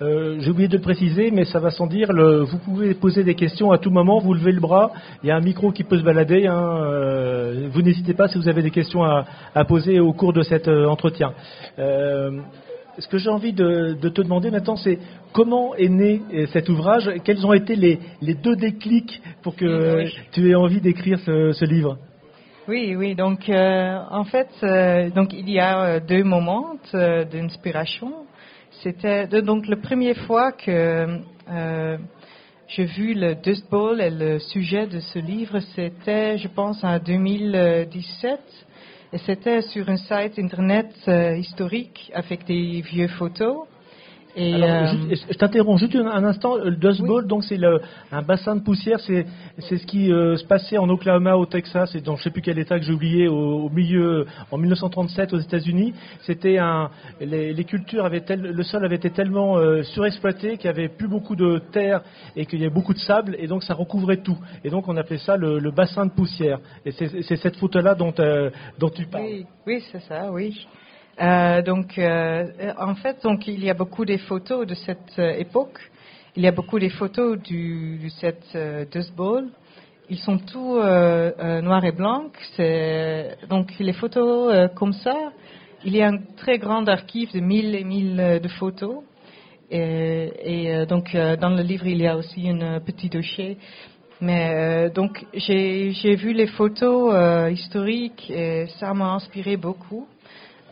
Euh, 0.03 0.38
J'ai 0.39 0.50
oublié 0.50 0.68
de 0.68 0.77
le 0.77 0.81
préciser, 0.81 1.29
mais 1.29 1.45
ça 1.45 1.59
va 1.59 1.69
sans 1.69 1.85
dire. 1.85 2.12
Le, 2.12 2.39
vous 2.39 2.57
pouvez 2.57 2.95
poser 2.95 3.23
des 3.23 3.35
questions 3.35 3.71
à 3.71 3.77
tout 3.77 3.91
moment. 3.91 4.18
Vous 4.18 4.33
levez 4.33 4.51
le 4.51 4.59
bras. 4.59 4.89
Il 5.21 5.27
y 5.27 5.31
a 5.31 5.35
un 5.35 5.41
micro 5.41 5.71
qui 5.71 5.83
peut 5.83 6.00
se 6.00 6.03
balader. 6.03 6.47
Hein, 6.47 6.81
euh, 6.81 7.69
vous 7.71 7.83
n'hésitez 7.83 8.15
pas 8.15 8.27
si 8.27 8.39
vous 8.39 8.50
avez 8.50 8.63
des 8.63 8.71
questions 8.71 9.03
à, 9.03 9.25
à 9.53 9.63
poser 9.63 10.00
au 10.00 10.12
cours 10.12 10.33
de 10.33 10.41
cet 10.41 10.67
euh, 10.67 10.88
entretien. 10.88 11.35
Ce 11.77 13.07
que 13.12 13.19
j'ai 13.19 13.29
envie 13.29 13.53
de, 13.53 13.94
de, 13.94 14.09
te 14.09 14.24
demander 14.24 14.50
maintenant, 14.50 14.75
c'est 14.75 14.97
comment 15.33 15.75
est 15.75 15.88
né 15.88 16.24
cet 16.51 16.69
ouvrage? 16.69 17.07
Quels 17.24 17.45
ont 17.45 17.53
été 17.53 17.75
les, 17.75 18.00
les 18.24 18.33
deux 18.33 18.56
déclics 18.56 19.21
pour 19.44 19.56
que 19.56 20.06
tu 20.31 20.50
aies 20.50 20.56
envie 20.56 20.81
d'écrire 20.81 21.19
ce, 21.19 21.51
ce 21.51 21.65
livre? 21.65 22.00
Oui, 22.71 22.95
oui. 22.95 23.15
Donc, 23.15 23.50
euh, 23.50 24.00
en 24.12 24.23
fait, 24.23 24.47
euh, 24.63 25.09
donc 25.09 25.33
il 25.33 25.50
y 25.50 25.59
a 25.59 25.83
euh, 25.83 26.00
deux 26.00 26.23
moments 26.23 26.75
d'inspiration. 26.94 28.13
C'était 28.81 29.27
donc 29.27 29.68
la 29.68 29.75
première 29.75 30.15
fois 30.19 30.53
que 30.53 31.19
j'ai 32.69 32.85
vu 32.85 33.13
le 33.13 33.35
Dust 33.35 33.69
Bowl 33.69 34.00
et 34.00 34.10
le 34.10 34.39
sujet 34.39 34.88
de 34.88 35.01
ce 35.01 35.19
livre, 35.19 35.60
c'était, 35.75 36.38
je 36.38 36.48
pense, 36.48 36.81
en 36.86 36.98
2017. 36.98 38.39
Et 39.12 39.17
c'était 39.17 39.62
sur 39.63 39.89
un 39.89 39.98
site 39.98 40.39
internet 40.39 40.93
historique 41.38 42.10
avec 42.15 42.46
des 42.46 42.79
vieux 42.79 43.10
photos. 43.10 43.67
Et 44.35 44.63
euh, 44.63 44.93
je, 45.09 45.38
t'interromps 45.38 45.79
juste 45.79 45.95
un, 45.95 46.23
instant. 46.23 46.55
Le 46.55 46.75
Dust 46.75 47.01
Bowl, 47.01 47.27
donc 47.27 47.43
c'est 47.43 47.59
un 48.11 48.21
bassin 48.21 48.55
de 48.55 48.61
poussière. 48.61 49.00
C'est 49.00 49.25
ce 49.59 49.85
qui 49.85 50.11
euh, 50.11 50.38
se 50.38 50.45
passait 50.45 50.77
en 50.77 50.89
Oklahoma, 50.89 51.35
au 51.35 51.45
Texas, 51.45 51.93
et 51.95 52.01
dans 52.01 52.15
je 52.15 52.23
sais 52.23 52.29
plus 52.29 52.41
quel 52.41 52.57
État 52.59 52.79
que 52.79 52.85
j'ai 52.85 52.93
oublié, 52.93 53.27
au, 53.27 53.69
milieu 53.69 54.25
en 54.51 54.57
1937 54.57 55.33
aux 55.33 55.39
États-Unis. 55.39 55.93
C'était 56.21 56.57
un 56.57 56.89
les, 57.19 57.53
les, 57.53 57.63
cultures 57.63 58.05
avaient 58.05 58.21
tel, 58.21 58.41
le 58.41 58.63
sol 58.63 58.85
avait 58.85 58.95
été 58.95 59.09
tellement 59.09 59.57
euh, 59.57 59.83
surexploité 59.83 60.57
qu'il 60.57 60.65
y 60.65 60.69
avait 60.69 60.89
plus 60.89 61.07
beaucoup 61.07 61.35
de 61.35 61.61
terre 61.71 62.01
et 62.35 62.45
qu'il 62.45 62.59
y 62.59 62.63
avait 62.63 62.73
beaucoup 62.73 62.93
de 62.93 63.00
sable, 63.00 63.35
et 63.38 63.47
donc 63.47 63.63
ça 63.63 63.73
recouvrait 63.73 64.17
tout. 64.17 64.38
Et 64.63 64.69
donc 64.69 64.88
on 64.88 64.97
appelait 64.97 65.17
ça 65.17 65.38
le, 65.38 65.59
le 65.59 65.71
bassin 65.71 66.05
de 66.05 66.11
poussière. 66.11 66.59
Et 66.85 66.91
c'est 66.91 67.35
cette 67.35 67.57
photo-là 67.57 67.95
dont 67.95 68.13
dont 68.79 68.89
tu 68.89 69.05
parles. 69.07 69.23
Oui, 69.23 69.45
oui 69.67 69.83
c'est 69.91 70.01
ça, 70.01 70.31
oui. 70.31 70.67
Euh, 71.22 71.62
donc, 71.62 72.00
euh, 72.00 72.48
en 72.80 72.96
fait, 72.96 73.22
donc 73.24 73.48
il 73.48 73.63
y 73.63 73.70
a 73.70 73.75
beaucoup 73.75 74.06
de 74.06 74.18
photos 74.18 74.66
de 74.66 74.74
cette 74.74 75.20
euh, 75.20 75.34
époque. 75.34 75.80
Il 76.36 76.44
y 76.44 76.48
a 76.48 76.51
beaucoup 76.51 76.80
de 76.80 76.90
photos 76.90 77.38
de 77.38 78.10
cette 78.20 78.58
Dust 78.92 79.13
Bowl. 79.16 79.50
Ils 80.10 80.18
sont 80.18 80.38
tous 80.38 80.75
noirs 80.78 81.84
et 81.84 81.92
blancs. 81.92 82.32
Donc, 83.50 83.74
les 83.80 83.92
photos 83.92 84.70
comme 84.75 84.94
ça, 84.94 85.34
il 85.84 85.94
y 85.94 86.01
a 86.01 86.08
un 86.08 86.20
très 86.38 86.58
grand 86.58 86.88
archive 86.88 87.34
de 87.34 87.42
mille 87.42 87.75
et 87.75 87.84
mille 87.84 88.40
de 88.42 88.48
photos. 88.48 89.04
Et, 89.70 90.32
et 90.44 90.86
donc, 90.86 91.13
dans 91.13 91.50
le 91.50 91.63
livre, 91.63 91.86
il 91.86 92.01
y 92.01 92.08
a 92.08 92.16
aussi 92.16 92.50
un 92.50 92.80
petit 92.80 93.10
dossier. 93.10 93.58
Mais 94.22 94.90
donc, 94.90 95.25
j'ai 95.34 96.16
vu 96.16 96.32
les 96.32 96.48
photos 96.48 97.51
historiques 97.51 98.32
et 98.32 98.68
ça 98.80 98.94
m'a 98.94 99.16
inspiré 99.16 99.58
beaucoup. 99.58 100.08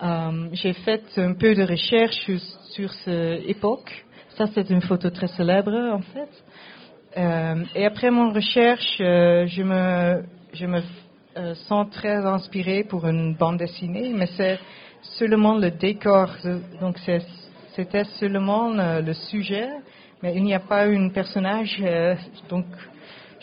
Euh, 0.01 0.47
j'ai 0.53 0.73
fait 0.73 1.03
un 1.17 1.33
peu 1.33 1.53
de 1.53 1.63
recherche 1.63 2.31
sur, 2.71 2.91
cette 3.03 3.49
époque. 3.49 4.05
Ça, 4.37 4.45
c'est 4.53 4.69
une 4.69 4.81
photo 4.81 5.09
très 5.09 5.27
célèbre, 5.27 5.73
en 5.73 5.99
fait. 5.99 6.29
Euh, 7.17 7.63
et 7.75 7.85
après 7.85 8.11
mon 8.11 8.31
recherche, 8.31 8.97
euh, 9.01 9.45
je 9.47 9.63
me, 9.63 10.23
je 10.53 10.65
me 10.65 10.81
sens 11.67 11.89
très 11.91 12.25
inspirée 12.25 12.83
pour 12.83 13.07
une 13.07 13.35
bande 13.35 13.57
dessinée, 13.57 14.11
mais 14.13 14.27
c'est 14.37 14.59
seulement 15.01 15.57
le 15.57 15.71
décor. 15.71 16.29
Donc, 16.79 16.97
c'était 17.75 18.03
seulement 18.19 18.69
le 18.73 19.13
sujet, 19.13 19.67
mais 20.21 20.33
il 20.35 20.43
n'y 20.43 20.53
a 20.53 20.59
pas 20.59 20.85
un 20.85 21.09
personnage. 21.09 21.81
donc, 22.49 22.65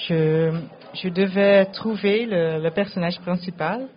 je, 0.08 0.52
je 0.94 1.08
devais 1.08 1.66
trouver 1.66 2.26
le, 2.26 2.62
le 2.62 2.70
personnage 2.70 3.18
principal. 3.20 3.88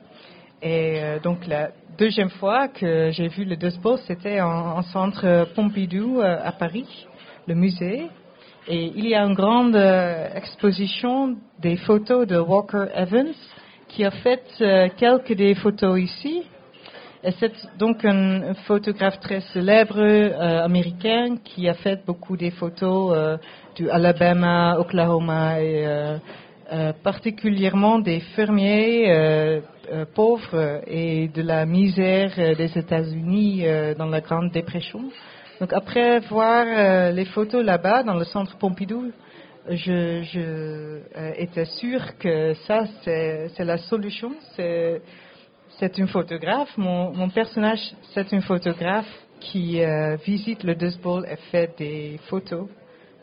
Et 0.62 1.02
donc, 1.24 1.48
la 1.48 1.70
deuxième 2.00 2.30
fois 2.30 2.70
que 2.70 3.12
j'ai 3.12 3.28
vu 3.28 3.44
le 3.44 3.58
Despo, 3.58 3.98
c'était 3.98 4.40
en, 4.40 4.82
centre 4.84 5.50
Pompidou 5.54 6.22
à 6.22 6.52
Paris, 6.54 7.06
le 7.46 7.56
musée. 7.56 8.08
Et 8.70 8.94
il 8.96 9.06
y 9.06 9.16
a 9.16 9.24
une 9.24 9.34
grande 9.34 9.76
exposition 9.76 11.36
des 11.60 11.76
photos 11.76 12.26
de 12.26 12.38
Walker 12.38 12.86
Evans 12.96 13.34
qui 13.90 14.06
a 14.06 14.12
fait 14.12 14.44
quelques 14.98 15.34
des 15.34 15.56
photos 15.56 16.00
ici 16.00 16.44
et 17.22 17.32
c'est 17.32 17.52
donc 17.78 18.06
un 18.06 18.54
photographe 18.66 19.20
très 19.20 19.42
célèbre 19.52 20.00
euh, 20.00 20.64
américain 20.64 21.36
qui 21.44 21.68
a 21.68 21.74
fait 21.74 22.06
beaucoup 22.06 22.38
des 22.38 22.52
photos 22.52 23.14
euh, 23.14 23.38
du 23.76 23.90
Alabama, 23.90 24.78
Oklahoma 24.80 25.60
et 25.60 25.86
euh, 25.86 26.18
particulièrement 27.04 28.00
des 28.00 28.20
fermiers 28.36 29.62
pauvres 30.14 30.82
et 30.88 31.28
de 31.28 31.42
la 31.42 31.66
misère 31.66 32.32
des 32.36 32.78
États-Unis 32.78 33.66
dans 33.98 34.06
la 34.06 34.22
Grande 34.22 34.52
Dépression. 34.52 35.10
Donc 35.60 35.74
après 35.74 36.20
voir 36.20 37.12
les 37.12 37.26
photos 37.26 37.64
là-bas 37.64 38.04
dans 38.04 38.16
le 38.16 38.26
centre 38.26 38.58
Pompidou, 38.58 39.12
je, 39.70 41.00
étais 41.38 41.66
sûre 41.66 42.18
que 42.18 42.54
ça 42.68 42.86
c'est 43.04 43.66
la 43.66 43.78
solution. 43.78 44.32
C'est 45.80 45.98
une 45.98 46.08
photographe. 46.08 46.70
Mon, 46.78 47.30
personnage, 47.30 47.80
c'est 48.14 48.32
une 48.32 48.42
photographe 48.42 49.10
qui 49.40 49.82
euh, 49.82 50.18
visite 50.26 50.64
le 50.64 50.76
Dust 50.76 51.00
et 51.26 51.36
fait 51.52 51.78
des 51.78 52.20
photos. 52.30 52.68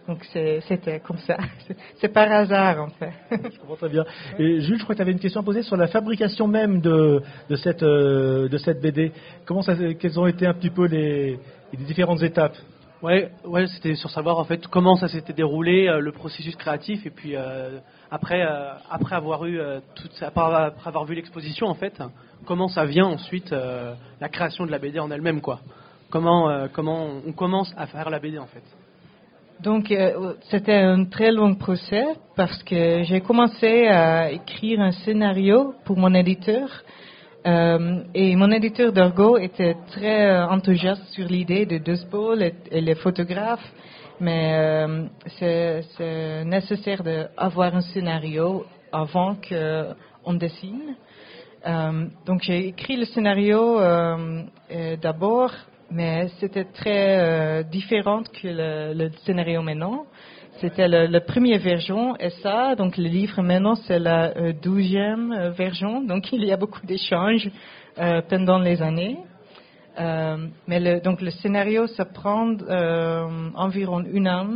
Donc 0.08 0.24
c'était 0.24 1.00
comme 1.00 1.18
ça. 1.18 1.36
C'est 1.96 2.08
par 2.08 2.30
hasard 2.30 2.80
en 2.80 2.88
fait. 2.90 3.12
Je 3.30 3.58
comprends 3.58 3.76
très 3.76 3.88
bien. 3.88 4.04
Et 4.38 4.60
Jules, 4.60 4.78
je 4.78 4.82
crois 4.84 4.94
que 4.94 4.98
tu 4.98 5.02
avais 5.02 5.12
une 5.12 5.18
question 5.18 5.40
à 5.40 5.44
poser 5.44 5.62
sur 5.62 5.76
la 5.76 5.88
fabrication 5.88 6.46
même 6.46 6.80
de, 6.80 7.22
de, 7.48 7.56
cette, 7.56 7.82
euh, 7.82 8.48
de 8.48 8.58
cette 8.58 8.80
BD. 8.80 9.12
Comment 9.44 9.62
ça, 9.62 9.74
quelles 9.98 10.18
ont 10.20 10.26
été 10.26 10.46
un 10.46 10.54
petit 10.54 10.70
peu 10.70 10.86
les, 10.86 11.38
les 11.72 11.84
différentes 11.84 12.22
étapes? 12.22 12.56
Ouais, 13.02 13.30
ouais, 13.44 13.66
c'était 13.66 13.94
sur 13.94 14.08
savoir 14.08 14.38
en 14.38 14.44
fait 14.44 14.66
comment 14.68 14.96
ça 14.96 15.08
s'était 15.08 15.34
déroulé, 15.34 15.86
euh, 15.86 16.00
le 16.00 16.12
processus 16.12 16.56
créatif, 16.56 17.04
et 17.04 17.10
puis 17.10 17.36
euh, 17.36 17.78
après, 18.10 18.40
euh, 18.42 18.72
après 18.90 19.14
avoir 19.14 19.44
eu 19.44 19.60
toute, 19.94 20.10
après 20.22 20.72
avoir 20.84 21.04
vu 21.04 21.14
l'exposition 21.14 21.66
en 21.66 21.74
fait, 21.74 22.02
comment 22.46 22.68
ça 22.68 22.86
vient 22.86 23.06
ensuite 23.06 23.50
la 24.20 24.28
création 24.30 24.64
de 24.64 24.70
la 24.70 24.78
BD 24.78 24.98
en 24.98 25.10
elle-même 25.10 25.42
quoi. 25.42 25.60
Comment 26.08 26.68
comment 26.72 27.06
on 27.26 27.32
commence 27.32 27.72
à 27.76 27.86
faire 27.86 28.08
la 28.08 28.18
BD 28.18 28.38
en 28.38 28.46
fait. 28.46 28.62
Donc 29.62 29.92
c'était 30.50 30.74
un 30.74 31.06
très 31.06 31.32
long 31.32 31.54
procès 31.54 32.04
parce 32.36 32.62
que 32.62 33.02
j'ai 33.04 33.20
commencé 33.20 33.86
à 33.86 34.30
écrire 34.30 34.80
un 34.80 34.92
scénario 34.92 35.74
pour 35.84 35.96
mon 35.96 36.12
éditeur 36.14 36.68
euh, 37.46 38.02
et 38.12 38.34
mon 38.34 38.50
éditeur 38.50 38.92
d'Argo 38.92 39.38
était 39.38 39.76
très 39.92 40.30
euh, 40.30 40.48
enthousiaste 40.48 41.04
sur 41.12 41.28
l'idée 41.28 41.64
de 41.64 41.78
deux 41.78 41.94
et, 42.40 42.54
et, 42.72 42.80
les 42.80 42.96
photographes, 42.96 43.72
mais 44.18 44.52
euh, 44.54 45.06
c'est 45.38 46.44
nécessaire 46.44 47.04
d'avoir 47.04 47.76
un 47.76 47.82
scénario 47.82 48.66
avant 48.90 49.36
qu'on 49.36 50.34
dessine. 50.34 50.96
donc 52.26 52.42
j'ai 52.42 52.68
écrit 52.68 52.96
le 52.96 53.04
scénario 53.04 53.78
d'abord, 55.00 55.52
mais 55.90 56.28
c'était 56.40 56.64
très 56.64 57.64
différent 57.64 58.22
que 58.22 58.48
le, 58.48 58.94
le 58.94 59.10
scénario 59.24 59.62
maintenant. 59.62 60.06
C'était 60.60 60.88
la 60.88 61.20
première 61.20 61.60
version 61.60 62.16
et 62.16 62.30
ça, 62.42 62.74
donc 62.76 62.96
le 62.96 63.04
livre 63.04 63.42
maintenant 63.42 63.74
c'est 63.74 63.98
la 63.98 64.34
euh, 64.38 64.54
douzième 64.54 65.30
euh, 65.32 65.50
version, 65.50 66.00
donc 66.00 66.32
il 66.32 66.44
y 66.44 66.52
a 66.52 66.56
beaucoup 66.56 66.86
d'échanges 66.86 67.50
euh, 67.98 68.22
pendant 68.26 68.58
les 68.58 68.80
années. 68.80 69.18
mais 70.66 70.80
le, 70.80 71.00
donc 71.00 71.20
le 71.20 71.30
scénario 71.30 71.86
ça 71.88 72.06
prend 72.06 72.56
environ 73.54 74.02
une 74.04 74.28
an. 74.28 74.48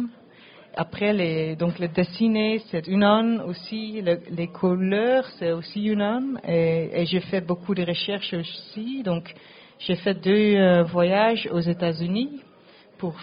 Après 0.74 1.12
les 1.12 1.54
donc 1.56 1.78
le 1.78 1.88
dessiné 1.88 2.62
c'est 2.70 2.86
une 2.86 3.04
an 3.04 3.44
aussi, 3.44 4.02
les 4.30 4.48
couleurs 4.48 5.26
c'est 5.38 5.52
aussi 5.52 5.84
une 5.84 6.02
an 6.02 6.22
et, 6.48 7.02
et 7.02 7.04
j'ai 7.04 7.20
fait 7.20 7.42
beaucoup 7.42 7.74
de 7.74 7.84
recherches 7.84 8.32
aussi. 8.32 9.02
Donc 9.02 9.24
j'ai 9.80 9.96
fait 9.96 10.14
deux 10.14 10.82
voyages 10.82 11.48
aux 11.52 11.60
États-Unis 11.60 12.40
pour 12.98 13.14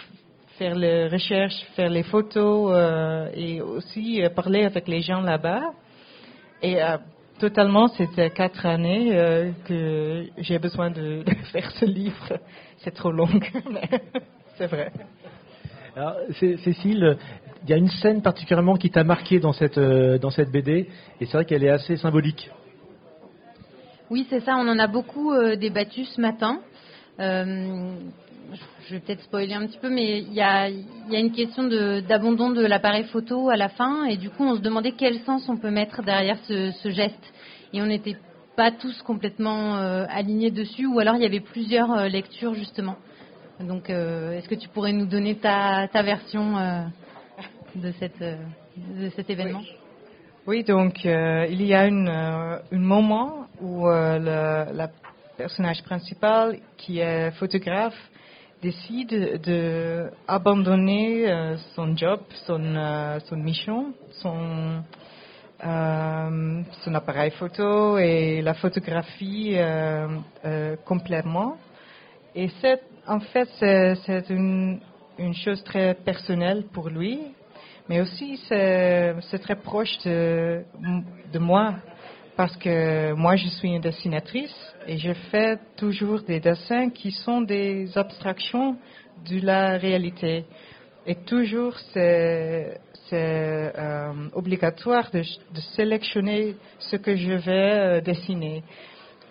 faire 0.58 0.74
les 0.74 1.06
recherches, 1.06 1.62
faire 1.76 1.88
les 1.88 2.02
photos 2.02 2.72
euh, 2.74 3.30
et 3.32 3.60
aussi 3.60 4.22
euh, 4.22 4.28
parler 4.28 4.64
avec 4.64 4.88
les 4.88 5.00
gens 5.00 5.20
là-bas. 5.20 5.70
Et 6.60 6.82
euh, 6.82 6.98
totalement, 7.38 7.86
c'était 7.86 8.30
quatre 8.30 8.66
années 8.66 9.52
que 9.66 10.26
j'ai 10.38 10.58
besoin 10.58 10.90
de, 10.98 11.22
faire 11.52 11.70
ce 11.70 11.84
livre. 11.84 12.38
C'est 12.78 12.90
trop 12.92 13.12
long, 13.12 13.28
c'est 14.58 14.66
vrai. 14.66 14.90
Cécile, 16.64 17.16
il 17.64 17.70
y 17.70 17.72
a 17.72 17.76
une 17.76 17.88
scène 17.88 18.22
particulièrement 18.22 18.76
qui 18.76 18.90
t'a 18.90 19.04
marqué 19.04 19.40
dans 19.40 19.52
cette, 19.52 19.78
dans 19.78 20.30
cette 20.30 20.50
BD, 20.50 20.88
et 21.20 21.26
c'est 21.26 21.32
vrai 21.32 21.44
qu'elle 21.44 21.64
est 21.64 21.70
assez 21.70 21.96
symbolique. 21.96 22.50
Oui, 24.10 24.26
c'est 24.30 24.40
ça, 24.40 24.56
on 24.56 24.68
en 24.68 24.78
a 24.78 24.86
beaucoup 24.86 25.34
débattu 25.56 26.04
ce 26.04 26.20
matin 26.20 26.60
je 28.88 28.94
vais 28.94 29.00
peut-être 29.00 29.22
spoiler 29.22 29.54
un 29.54 29.66
petit 29.66 29.78
peu, 29.78 29.90
mais 29.90 30.20
il 30.20 30.32
y 30.32 30.40
a, 30.40 30.68
une 30.68 31.32
question 31.32 31.64
d'abandon 32.00 32.50
de, 32.50 32.64
l'appareil 32.64 33.04
photo 33.04 33.50
à 33.50 33.56
la 33.56 33.68
fin, 33.68 34.04
et 34.04 34.16
du 34.16 34.30
coup, 34.30 34.44
on 34.44 34.56
se 34.56 34.60
demandait 34.60 34.92
quel 34.92 35.20
sens 35.20 35.48
on 35.48 35.56
peut 35.56 35.70
mettre 35.70 36.02
derrière 36.02 36.38
ce, 36.46 36.90
geste. 36.90 37.32
Et 37.72 37.82
on 37.82 37.86
n'était 37.86 38.16
pas 38.56 38.70
tous 38.70 39.02
complètement 39.02 39.76
euh, 39.76 40.04
alignés 40.08 40.50
dessus, 40.50 40.86
ou 40.86 40.98
alors 40.98 41.16
il 41.16 41.22
y 41.22 41.26
avait 41.26 41.40
plusieurs 41.40 41.92
euh, 41.92 42.08
lectures, 42.08 42.54
justement. 42.54 42.96
Donc, 43.60 43.90
euh, 43.90 44.32
est-ce 44.32 44.48
que 44.48 44.54
tu 44.54 44.68
pourrais 44.68 44.92
nous 44.92 45.06
donner 45.06 45.36
ta, 45.36 45.86
version 46.02 46.54
de, 47.74 47.92
cette, 47.98 48.20
de 48.20 49.10
cet 49.10 49.28
événement? 49.30 49.62
Donc 50.66 51.04
il 51.04 51.62
y 51.62 51.74
a 51.74 51.82
un 51.82 52.60
moment 52.72 53.46
où 53.60 53.86
le 53.86 54.86
personnage 55.36 55.82
principal, 55.82 56.58
qui 56.78 57.00
est 57.00 57.30
photographe, 57.32 57.98
décide 58.62 59.42
de 59.42 60.10
abandonner 60.26 61.30
euh, 61.30 61.56
son 61.74 61.94
job, 61.94 62.20
son, 62.46 62.62
euh, 62.64 63.20
son 63.26 63.36
mission, 63.36 63.92
son, 64.22 64.82
euh, 65.64 66.62
son 66.82 66.94
appareil 66.94 67.30
photo 67.32 67.98
et 67.98 68.40
la 68.40 68.54
photographie 68.54 69.54
complètement. 70.86 71.58
Et 72.34 72.48
c'est, 72.62 72.80
en 73.06 73.20
fait, 73.20 73.48
c'est 73.60 74.30
une 74.30 74.80
chose 75.34 75.62
très 75.64 75.92
personnelle 75.92 76.64
pour 76.72 76.88
lui, 76.88 77.20
mais 77.88 78.00
aussi 78.00 78.38
c'est 78.48 79.38
très 79.40 79.56
proche 79.56 79.98
de, 80.04 80.62
de 81.32 81.38
moi 81.38 81.74
parce 82.36 82.56
que 82.56 83.14
moi 83.14 83.36
je 83.36 83.48
suis 83.48 83.68
une 83.68 83.80
dessinatrice 83.80 84.54
et 84.86 84.98
je 84.98 85.12
fais 85.30 85.58
toujours 85.76 86.22
des 86.22 86.38
dessins 86.38 86.90
qui 86.90 87.10
sont 87.10 87.40
des 87.40 87.96
abstractions 87.98 88.76
de 89.28 89.44
la 89.44 89.76
réalité. 89.76 90.44
Et 91.06 91.14
toujours 91.14 91.74
c'est 91.90 92.78
euh, 93.12 94.12
obligatoire 94.34 95.10
de, 95.10 95.22
sélectionner 95.74 96.54
ce 96.78 96.96
que 96.96 97.16
je 97.16 97.32
vais 97.32 97.72
euh, 97.78 98.00
dessiner. 98.00 98.62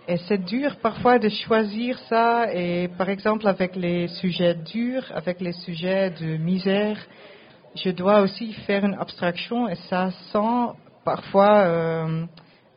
Et 0.08 0.18
c'est 0.28 0.44
dur 0.44 0.78
parfois 0.82 1.20
de 1.20 1.30
choisir 1.30 2.00
ça 2.10 2.54
et 2.54 2.88
par 2.98 3.10
exemple 3.10 3.48
avec 3.48 3.76
les 3.76 4.08
sujets 4.08 4.56
durs, 4.56 5.06
avec 5.14 5.40
les 5.40 5.52
sujets 5.52 6.10
de 6.10 6.38
misère, 6.38 6.98
je 7.84 7.92
dois 7.92 8.22
aussi 8.22 8.54
faire 8.66 8.84
une 8.86 8.96
abstraction 8.96 9.70
et 9.70 9.76
ça 9.90 10.12
sent 10.32 10.78
parfois 11.04 11.60
euh, 11.60 12.26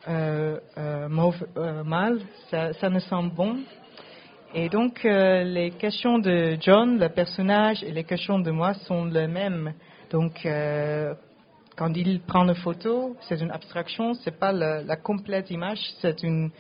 euh, 0.09 0.59
euh, 0.79 1.09
euh, 1.57 1.85
mal, 1.85 2.21
ça, 2.51 2.73
ça, 2.75 2.89
me 2.91 3.01
semble 3.01 3.35
bon. 3.35 3.59
Et 4.55 4.69
donc, 4.69 5.01
les 5.05 5.73
questions 5.79 6.19
de 6.19 6.57
John, 6.61 6.99
le 6.99 7.09
personnage, 7.09 7.85
et 7.85 7.93
les 7.93 8.05
questions 8.05 8.41
de 8.41 8.51
moi 8.51 8.75
sont 8.75 9.05
les 9.05 9.29
mêmes. 9.29 9.75
Donc, 10.11 10.47
quand 11.77 11.93
il 11.95 12.21
prend 12.23 12.49
une 12.49 12.55
photo, 12.57 13.17
c'est 13.29 13.41
une 13.41 13.53
abstraction, 13.53 14.15
c'est 14.15 14.37
pas 14.37 14.51
la, 14.51 14.83
la, 14.83 14.97
complète 14.97 15.51
image, 15.53 15.81
c'est 16.01 16.25
un 16.25 16.51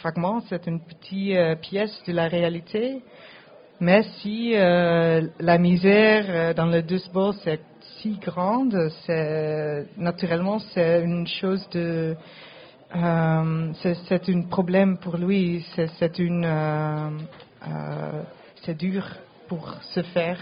fragment, 0.00 0.40
c'est 0.50 0.66
une 0.66 0.80
petite 0.80 1.60
pièce 1.62 2.02
de 2.06 2.12
la 2.12 2.28
réalité. 2.28 3.02
Mais 3.80 4.02
si 4.20 4.52
la 4.52 5.58
misère 5.58 6.54
dans 6.54 6.66
le 6.66 6.82
Dusbo 6.82 7.32
c'est 7.32 7.60
si 8.00 8.18
grande, 8.18 8.90
c'est 9.04 9.86
naturellement 9.96 10.58
c'est 10.58 11.02
une 11.02 11.26
chose 11.26 11.68
de 11.70 12.16
euh, 12.96 13.72
c'est 13.82 14.28
un 14.28 14.42
problème 14.42 14.98
pour 14.98 15.16
lui, 15.16 15.66
c'est 15.74 16.18
une, 16.20 16.44
euh, 16.44 17.10
euh, 17.66 18.22
c'est 18.62 18.76
dur 18.76 19.04
pour 19.48 19.74
se 19.94 20.00
faire. 20.02 20.38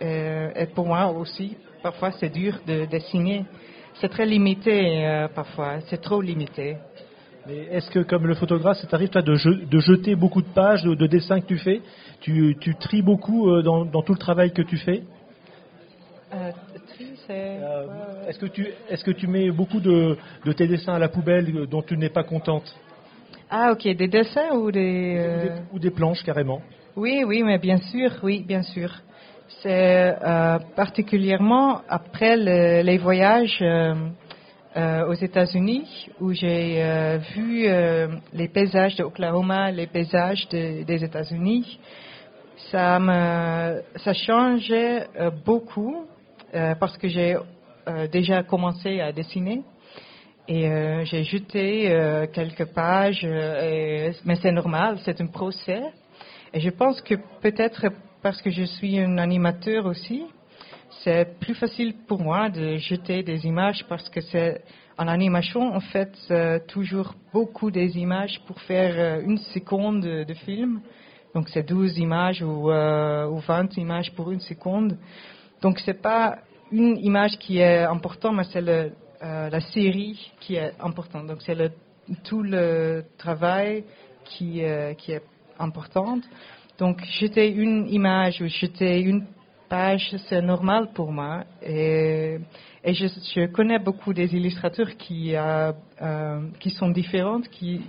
Euh, 0.00 0.50
et 0.54 0.66
pour 0.66 0.86
moi 0.86 1.08
aussi, 1.10 1.56
parfois 1.82 2.12
c'est 2.12 2.28
dur 2.28 2.60
de 2.64 2.84
dessiner. 2.84 3.44
C'est 3.94 4.08
très 4.08 4.24
limité 4.24 5.04
euh, 5.04 5.26
parfois, 5.28 5.80
c'est 5.88 6.00
trop 6.00 6.20
limité. 6.20 6.76
Mais 7.46 7.56
est-ce 7.70 7.90
que, 7.90 8.00
comme 8.00 8.26
le 8.26 8.34
photographe, 8.34 8.78
ça 8.78 8.86
t'arrive 8.86 9.08
toi 9.08 9.22
de, 9.22 9.34
je- 9.34 9.64
de 9.64 9.78
jeter 9.78 10.14
beaucoup 10.14 10.42
de 10.42 10.48
pages 10.48 10.82
de, 10.84 10.94
de 10.94 11.06
dessins 11.06 11.40
que 11.40 11.46
tu 11.46 11.58
fais? 11.58 11.80
Tu, 12.20 12.56
tu 12.60 12.74
tries 12.76 13.02
beaucoup 13.02 13.50
euh, 13.50 13.62
dans, 13.62 13.84
dans 13.84 14.02
tout 14.02 14.12
le 14.12 14.18
travail 14.18 14.52
que 14.52 14.62
tu 14.62 14.76
fais? 14.76 15.02
Euh, 16.32 16.50
tri, 16.94 17.06
c'est. 17.26 17.58
Euh, 17.60 18.28
Est-ce 18.28 18.38
que, 18.38 18.46
tu, 18.46 18.68
est-ce 18.88 19.02
que 19.02 19.10
tu 19.10 19.26
mets 19.26 19.50
beaucoup 19.50 19.80
de, 19.80 20.16
de 20.44 20.52
tes 20.52 20.66
dessins 20.66 20.94
à 20.94 20.98
la 20.98 21.08
poubelle 21.08 21.66
dont 21.66 21.82
tu 21.82 21.96
n'es 21.96 22.10
pas 22.10 22.22
contente? 22.24 22.72
Ah, 23.50 23.72
ok, 23.72 23.82
des 23.96 24.06
dessins 24.06 24.54
ou 24.54 24.70
des. 24.70 25.18
ou, 25.18 25.40
des, 25.40 25.52
ou 25.72 25.78
des 25.80 25.90
planches 25.90 26.22
carrément 26.22 26.60
Oui, 26.94 27.24
oui, 27.26 27.42
mais 27.42 27.58
bien 27.58 27.78
sûr, 27.78 28.10
oui, 28.22 28.44
bien 28.46 28.62
sûr. 28.62 28.92
C'est 29.62 30.14
particulièrement 30.76 31.80
après 31.88 32.36
le- 32.36 32.82
les 32.82 32.98
voyages 32.98 33.60
euh, 34.76 35.06
aux 35.08 35.14
États-Unis 35.14 36.08
où 36.20 36.32
j'ai 36.32 36.82
euh, 36.82 37.18
vu 37.34 37.66
euh, 37.66 38.06
les 38.32 38.48
paysages 38.48 38.94
de 38.96 39.02
Oklahoma, 39.02 39.70
les 39.72 39.88
paysages 39.88 40.48
de- 40.48 40.84
des 40.84 41.02
États-Unis. 41.04 41.78
Ça 42.70 42.98
me, 43.00 43.82
ça 43.96 44.12
changeait 44.12 45.06
beaucoup 45.44 46.06
parce 46.78 46.96
que 46.98 47.08
j'ai 47.08 47.36
déjà 48.12 48.42
commencé 48.42 49.00
à 49.00 49.12
dessiner. 49.12 49.62
Et 50.46 50.68
j'ai 51.04 51.24
jeté 51.24 52.28
quelques 52.34 52.66
pages, 52.66 53.26
mais 53.26 54.36
c'est 54.42 54.52
normal, 54.52 54.98
c'est 55.04 55.20
un 55.22 55.26
procès. 55.26 55.82
Et 56.52 56.60
je 56.60 56.68
pense 56.70 57.00
que 57.00 57.14
peut-être 57.40 57.86
parce 58.22 58.42
que 58.42 58.50
je 58.50 58.64
suis 58.64 58.98
un 58.98 59.16
animateur 59.16 59.86
aussi, 59.86 60.24
c'est 61.04 61.38
plus 61.38 61.54
facile 61.54 61.94
pour 62.06 62.20
moi 62.20 62.50
de 62.50 62.76
jeter 62.76 63.22
des 63.22 63.46
images 63.46 63.84
parce 63.88 64.08
que 64.08 64.20
c'est 64.20 64.62
en 64.98 65.08
animation, 65.08 65.72
on 65.74 65.80
fait 65.80 66.12
toujours 66.68 67.14
beaucoup 67.32 67.70
des 67.70 67.96
images 67.96 68.40
pour 68.46 68.60
faire 68.62 68.94
euh, 68.98 69.22
une 69.24 69.38
seconde 69.38 70.02
de, 70.02 70.34
film. 70.34 70.82
Donc 71.34 71.48
c'est 71.48 71.62
12 71.62 71.96
images 71.98 72.42
ou, 72.42 72.70
euh, 72.70 73.26
ou 73.28 73.38
20 73.38 73.76
images 73.78 74.12
pour 74.14 74.30
une 74.30 74.40
seconde. 74.40 74.98
Donc 75.62 75.78
c'est 75.78 76.02
pas 76.02 76.38
une 76.70 76.98
image 76.98 77.38
qui 77.38 77.58
est 77.58 77.84
importante, 77.84 78.36
mais 78.36 78.44
c'est 78.52 78.66
euh, 78.66 78.90
la 79.50 79.60
série 79.60 80.32
qui 80.40 80.56
est 80.56 80.72
importante. 80.80 81.26
Donc 81.26 81.38
c'est 81.42 81.56
tout 82.24 82.42
le 82.42 83.04
travail 83.18 83.84
qui, 84.24 84.64
euh, 84.64 84.94
qui 84.94 85.12
est 85.12 85.22
importante. 85.58 86.24
Donc 86.78 87.02
jeter 87.20 87.50
une 87.50 87.88
image 87.88 88.40
ou 88.40 88.46
jeter 88.46 89.00
une 89.00 89.24
page, 89.70 90.14
c'est 90.28 90.42
normal 90.42 90.88
pour 90.92 91.10
moi. 91.12 91.44
Et, 91.62 92.38
je, 92.84 93.46
connais 93.46 93.78
beaucoup 93.78 94.12
des 94.12 94.34
illustrateurs 94.34 94.96
qui, 94.98 95.34
euh, 95.36 95.72
euh, 96.02 96.40
sont 96.78 96.90
différentes, 96.90 97.48
qui, 97.48 97.80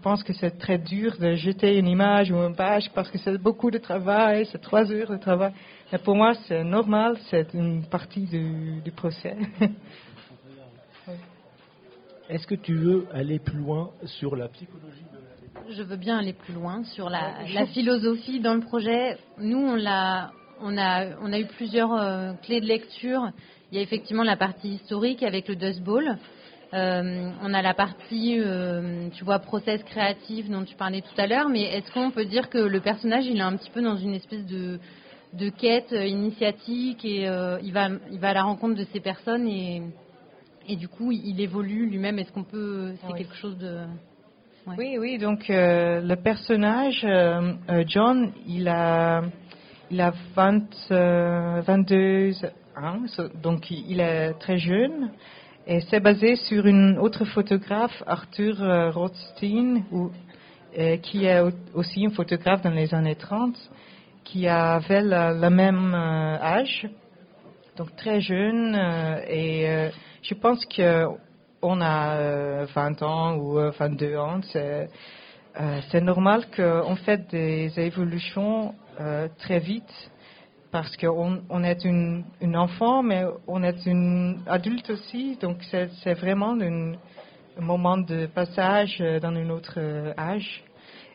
pensent 0.00 0.22
que 0.22 0.32
c'est 0.32 0.56
très 0.58 0.78
dur 0.78 1.16
de 1.18 1.34
jeter 1.34 1.76
une 1.78 1.88
image 1.88 2.30
ou 2.30 2.36
une 2.36 2.54
page 2.54 2.90
parce 2.94 3.10
que 3.10 3.18
c'est 3.18 3.36
beaucoup 3.36 3.70
de 3.70 3.78
travail, 3.78 4.46
c'est 4.50 4.60
trois 4.60 4.90
heures 4.90 5.10
de 5.10 5.16
travail. 5.18 5.52
Mais 5.92 5.98
pour 5.98 6.14
moi, 6.14 6.32
c'est 6.46 6.64
normal, 6.64 7.18
c'est 7.28 7.52
une 7.52 7.84
partie 7.84 8.26
du, 8.26 8.80
du 8.82 8.92
procès. 8.92 9.36
Est-ce 12.30 12.46
que 12.46 12.54
tu 12.54 12.74
veux 12.74 13.08
aller 13.12 13.40
plus 13.40 13.58
loin 13.58 13.90
sur 14.04 14.36
la 14.36 14.46
psychologie? 14.48 15.09
Je 15.72 15.82
veux 15.84 15.96
bien 15.96 16.18
aller 16.18 16.32
plus 16.32 16.52
loin 16.52 16.82
sur 16.84 17.08
la, 17.08 17.34
la 17.54 17.66
philosophie 17.66 18.40
dans 18.40 18.54
le 18.54 18.60
projet. 18.60 19.16
Nous, 19.38 19.58
on, 19.58 19.76
l'a, 19.76 20.32
on, 20.60 20.76
a, 20.76 21.16
on 21.22 21.32
a 21.32 21.38
eu 21.38 21.46
plusieurs 21.46 21.92
euh, 21.92 22.32
clés 22.42 22.60
de 22.60 22.66
lecture. 22.66 23.30
Il 23.70 23.76
y 23.76 23.78
a 23.78 23.82
effectivement 23.82 24.24
la 24.24 24.36
partie 24.36 24.70
historique 24.70 25.22
avec 25.22 25.46
le 25.46 25.54
Dust 25.54 25.80
Bowl. 25.82 26.16
Euh, 26.74 27.30
on 27.42 27.54
a 27.54 27.62
la 27.62 27.74
partie, 27.74 28.36
euh, 28.40 29.08
tu 29.10 29.22
vois, 29.24 29.38
process 29.38 29.82
créatif 29.84 30.48
dont 30.50 30.64
tu 30.64 30.74
parlais 30.74 31.02
tout 31.02 31.18
à 31.20 31.28
l'heure. 31.28 31.48
Mais 31.48 31.62
est-ce 31.62 31.92
qu'on 31.92 32.10
peut 32.10 32.24
dire 32.24 32.48
que 32.48 32.58
le 32.58 32.80
personnage, 32.80 33.26
il 33.26 33.38
est 33.38 33.42
un 33.42 33.56
petit 33.56 33.70
peu 33.70 33.80
dans 33.80 33.96
une 33.96 34.14
espèce 34.14 34.44
de, 34.46 34.80
de 35.34 35.50
quête 35.50 35.92
initiatique 35.92 37.04
et 37.04 37.28
euh, 37.28 37.58
il, 37.62 37.72
va, 37.72 37.90
il 38.10 38.18
va 38.18 38.30
à 38.30 38.34
la 38.34 38.42
rencontre 38.42 38.74
de 38.74 38.86
ces 38.92 39.00
personnes 39.00 39.46
et, 39.46 39.82
et 40.68 40.74
du 40.74 40.88
coup, 40.88 41.12
il, 41.12 41.40
évolue 41.40 41.86
lui-même. 41.88 42.18
Est-ce 42.18 42.32
qu'on 42.32 42.44
peut, 42.44 42.94
c'est 43.00 43.12
Oui. 43.12 43.18
quelque 43.18 43.36
chose 43.36 43.56
de 43.58 43.84
Oui, 44.66 44.98
oui, 44.98 45.18
donc 45.18 45.48
euh, 45.48 46.00
le 46.02 46.16
personnage, 46.16 47.00
euh, 47.04 47.52
euh, 47.70 47.84
John, 47.86 48.30
il 48.46 48.68
a, 48.68 49.22
il 49.90 50.00
a 50.00 50.12
20, 50.34 50.62
euh, 50.90 51.62
22 51.62 52.32
ans, 52.76 52.98
donc 53.42 53.70
il 53.70 54.00
est 54.00 54.34
très 54.34 54.58
jeune. 54.58 55.10
Et 55.66 55.80
c'est 55.80 56.00
basé 56.00 56.36
sur 56.36 56.66
une 56.66 56.98
autre 56.98 57.24
photographe, 57.24 58.02
Arthur 58.06 58.92
Rothstein, 58.94 59.82
qui 61.02 61.24
est 61.24 61.40
au- 61.40 61.50
aussi 61.74 62.06
un 62.06 62.10
photographe 62.10 62.62
dans 62.62 62.70
les 62.70 62.92
années 62.94 63.14
30, 63.16 63.56
qui 64.24 64.46
avait 64.46 65.02
le 65.02 65.48
même 65.48 65.94
âge, 65.94 66.88
donc 67.76 67.94
très 67.96 68.20
jeune. 68.20 68.74
et 69.28 69.90
je 70.22 70.34
pense 70.34 70.64
que 70.66 71.06
on 71.62 71.80
a 71.80 72.16
euh, 72.16 72.66
20 72.74 73.02
ans 73.02 73.36
ou 73.36 73.58
euh, 73.58 73.70
22 73.78 74.16
ans, 74.16 74.40
c'est 74.52 74.88
euh, 75.60 75.80
c'est 75.90 76.00
normal 76.00 76.44
qu'on 76.54 76.94
fait 76.96 77.28
des 77.28 77.72
évolutions 77.78 78.74
euh, 79.00 79.28
très 79.38 79.58
vite 79.58 80.10
parce 80.70 80.96
qu'on 80.96 81.42
on 81.50 81.64
est 81.64 81.84
une, 81.84 82.24
enfant, 82.54 83.02
mais 83.02 83.24
on 83.48 83.62
est 83.64 83.84
une 83.86 84.40
adulte 84.46 84.90
aussi, 84.90 85.36
donc 85.40 85.56
c'est 85.70 86.14
vraiment 86.14 86.56
un 86.60 86.94
moment 87.60 87.98
de 87.98 88.26
passage 88.26 88.98
euh, 89.00 89.18
dans 89.18 89.34
un 89.34 89.50
autre 89.50 89.74
euh, 89.78 90.12
âge. 90.16 90.62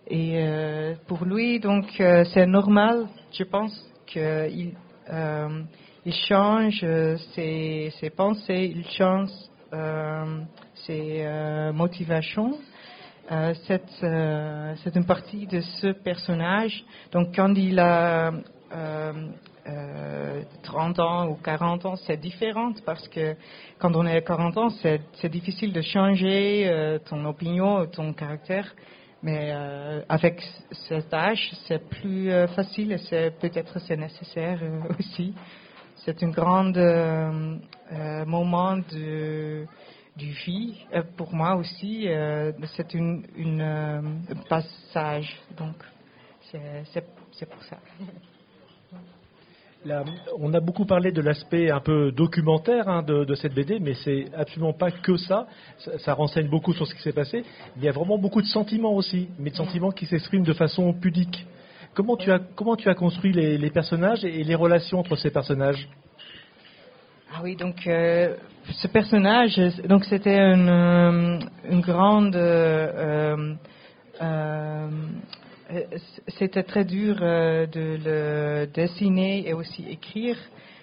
Et 0.08 0.34
euh, 0.36 0.96
pour 1.08 1.24
lui, 1.24 1.60
donc 1.60 1.86
euh, 2.00 2.26
c'est 2.34 2.46
normal, 2.46 3.08
je 3.32 3.44
pense, 3.44 3.74
qu'il 4.06 4.74
euh, 5.10 5.64
il 6.06 6.14
change 6.14 6.82
euh, 6.84 7.18
ses, 7.34 7.92
ses 8.00 8.10
pensées, 8.10 8.74
il 8.76 8.86
change 8.90 9.30
euh, 9.30 9.55
ses 9.72 11.24
euh, 11.26 11.74
motivations. 11.74 12.58
Euh, 13.32 13.56
c'est, 13.66 13.82
euh, 14.04 14.76
c'est 14.84 14.96
une 14.96 15.06
partie 15.06 15.48
de 15.48 15.60
ce 15.60 15.88
personnage. 15.88 16.84
Donc 17.12 17.36
quand 17.36 17.54
il 17.56 17.80
a 17.80 18.32
euh, 18.72 19.12
euh, 19.68 20.44
30 20.62 21.00
ans 21.00 21.28
ou 21.30 21.36
40 21.36 21.86
ans, 21.88 21.96
c'est 21.96 22.18
différent 22.18 22.74
parce 22.86 23.08
que 23.08 23.36
quand 23.80 23.96
on 23.96 24.06
est 24.06 24.18
à 24.18 24.22
40 24.22 24.58
ans, 24.58 24.70
c'est, 24.82 25.30
difficile 25.30 25.74
de 25.74 25.82
changer 25.82 27.00
ton 27.10 27.26
opinion, 27.26 27.88
ton 27.88 28.14
caractère. 28.14 28.72
Mais 29.24 29.52
avec 30.08 30.40
cet 30.88 31.12
âge, 31.12 31.52
c'est 31.68 31.90
plus 31.90 32.30
facile 32.56 32.92
et 32.92 33.00
c'est, 33.10 33.32
peut-être 33.40 33.80
c'est 33.80 33.98
nécessaire 33.98 34.62
aussi. 35.00 35.34
C'est 35.98 36.22
un 36.24 36.30
grand 36.30 36.76
euh, 36.76 37.58
euh, 37.92 38.26
moment 38.26 38.78
de, 38.78 39.66
du 40.16 40.32
vie 40.32 40.86
euh, 40.94 41.02
pour 41.16 41.34
moi 41.34 41.56
aussi. 41.56 42.08
c'est 42.76 42.94
une, 42.94 43.26
une 43.36 43.62
un 43.62 44.04
passage, 44.50 45.40
donc 45.58 45.76
c'est, 46.52 47.46
pour 47.50 47.64
ça. 47.64 47.78
Là, 49.84 50.04
on 50.40 50.54
a 50.54 50.60
beaucoup 50.60 50.86
parlé 50.86 51.12
de 51.12 51.22
l'aspect 51.22 51.70
un 51.70 51.80
peu 51.80 52.12
documentaire 52.12 52.88
hein, 52.90 53.04
de, 53.04 53.24
de 53.24 53.36
cette 53.36 53.54
BD, 53.54 53.80
mais 53.80 53.94
c'est 53.94 54.26
absolument 54.36 54.74
pas 54.74 54.90
que 54.90 55.16
ça. 55.16 55.48
ça. 55.78 55.98
ça 56.00 56.14
renseigne 56.14 56.50
beaucoup 56.50 56.74
sur 56.74 56.88
ce 56.88 56.96
qui 56.96 57.02
s'est 57.02 57.14
passé. 57.14 57.44
Il 57.78 57.84
y 57.84 57.88
a 57.88 57.92
vraiment 57.92 58.18
beaucoup 58.18 58.42
de 58.42 58.48
sentiments 58.48 58.94
aussi, 58.94 59.30
mais 59.38 59.52
de 59.52 59.56
sentiments 59.56 59.92
qui 59.92 60.08
s'expriment 60.08 60.44
de 60.44 60.54
façon 60.54 60.94
pudique. 60.94 61.46
Comment 61.96 62.18
tu 62.18 62.30
as, 62.30 62.40
comment 62.40 62.76
tu 62.76 62.90
as 62.90 62.94
construit 62.94 63.32
les, 63.32 63.70
personnages 63.70 64.26
et 64.26 64.44
les 64.44 64.56
relations 64.56 65.00
entre 65.00 65.16
ces 65.16 65.32
personnages? 65.32 65.88
Ah 67.34 67.40
oui, 67.42 67.56
donc 67.56 67.88
euh, 67.88 68.36
ce 68.70 68.88
personnage, 68.90 69.56
donc 69.88 70.04
c'était 70.04 70.38
une, 70.38 70.68
euh, 70.68 71.40
une 71.70 71.80
grande. 71.80 72.36
euh, 72.36 73.56
c'était 76.38 76.64
très 76.64 76.84
dur 76.84 77.16
de 77.16 77.98
le 78.06 78.68
dessiner 78.68 79.48
et 79.48 79.54
aussi 79.54 79.86
écrire 79.90 80.38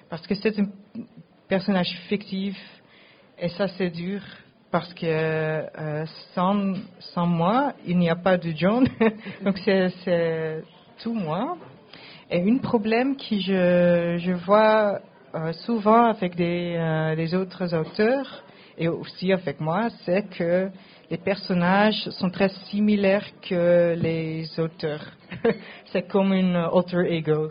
parce 0.08 0.26
que 0.26 0.34
c'est 0.34 0.58
un 0.58 0.66
personnage 1.48 1.90
fictif 2.08 2.56
et 3.38 3.48
ça 3.50 3.68
c'est 3.68 3.90
dur 3.90 4.20
parce 4.70 4.92
que 4.94 5.64
sans, 6.34 6.74
sans 6.98 7.26
moi 7.26 7.74
il 7.86 7.96
n'y 7.98 8.10
a 8.10 8.16
pas 8.16 8.36
de 8.38 8.50
John 8.56 8.86
donc 9.44 9.58
c'est 9.64 10.62
c'est 11.02 11.08
tout 11.08 11.14
moi 11.14 11.56
et 12.30 12.40
un 12.40 12.58
problème 12.58 13.16
que 13.16 13.38
je, 13.38 14.32
vois 14.44 15.00
euh, 15.34 15.52
souvent 15.64 16.06
avec 16.06 16.34
des, 16.36 16.74
euh, 16.76 17.14
des 17.16 17.34
autres 17.34 17.74
auteurs 17.74 18.42
et 18.78 18.88
aussi 18.88 19.32
avec 19.32 19.60
moi, 19.60 19.88
c'est 20.04 20.28
que 20.30 20.70
les 21.10 21.18
personnages 21.18 22.08
sont 22.10 22.30
très 22.30 22.48
similaires 22.70 23.26
que 23.48 23.94
les 23.94 24.48
auteurs. 24.58 25.04
c'est 25.92 26.08
comme 26.08 26.32
un 26.32 26.54
alter 26.54 27.04
ego. 27.12 27.50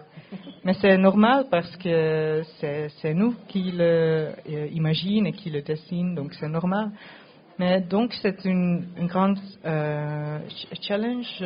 Mais 0.64 0.74
c'est 0.74 0.98
normal 0.98 1.46
parce 1.52 1.76
que 1.78 2.42
c'est 2.60 3.14
nous 3.14 3.36
qui 3.48 3.72
le 3.72 4.30
euh, 4.50 5.26
et 5.26 5.32
qui 5.34 5.50
le 5.50 5.62
dessine, 5.62 6.16
donc 6.16 6.34
c'est 6.34 6.50
normal. 6.50 6.92
Mais 7.60 7.82
donc 7.82 8.14
c'est 8.22 8.44
une, 8.46 8.86
une, 8.98 9.08
grande 9.08 9.38
euh, 9.66 10.40
challenge. 10.82 11.44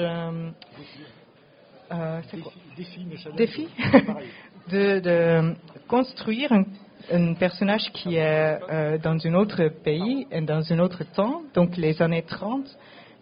Euh, 1.92 2.20
euh 2.34 2.38
défi, 2.76 3.06
défi 3.38 3.68
de, 4.72 5.00
de, 5.00 5.56
construire 5.88 6.52
un, 6.52 6.64
un, 7.12 7.34
personnage 7.34 7.92
qui 7.94 8.16
est 8.16 8.60
euh, 8.70 8.98
dans 8.98 9.18
un 9.26 9.34
autre 9.36 9.68
pays 9.84 10.28
et 10.32 10.42
dans 10.42 10.72
un 10.72 10.80
autre 10.80 11.04
temps, 11.04 11.44
donc 11.54 11.78
les 11.78 12.02
années 12.02 12.24
30, 12.24 12.66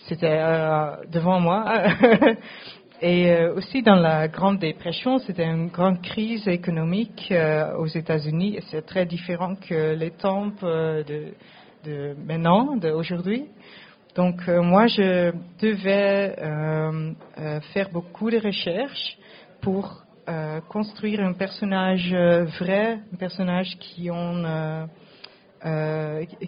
c'était 0.07 0.39
euh, 0.39 0.95
devant 1.11 1.39
moi. 1.39 1.65
Et 3.01 3.31
euh, 3.31 3.55
aussi 3.55 3.81
dans 3.81 3.95
la 3.95 4.29
Grande 4.29 4.59
Dépression, 4.59 5.19
c'était 5.19 5.43
une 5.43 5.67
grande 5.67 6.01
crise 6.01 6.47
économique 6.47 7.33
aux 7.77 7.87
États-Unis. 7.87 8.59
C'est 8.71 8.85
très 8.85 9.05
différent 9.05 9.55
que 9.55 9.93
les 9.93 10.11
temps 10.11 10.47
de, 10.61 11.33
de, 11.83 12.15
maintenant, 12.25 12.77
d'aujourd'hui. 12.77 13.47
Donc 14.15 14.47
moi, 14.47 14.87
je 14.87 15.31
devais 15.59 16.35
faire 17.73 17.89
beaucoup 17.91 18.29
de 18.29 18.37
recherches 18.37 19.17
pour 19.61 20.03
construire 20.69 21.21
un 21.21 21.33
personnage 21.33 22.13
vrai, 22.59 22.99
un 23.13 23.17
personnage 23.17 23.77
qui 23.79 24.11
ont 24.11 24.87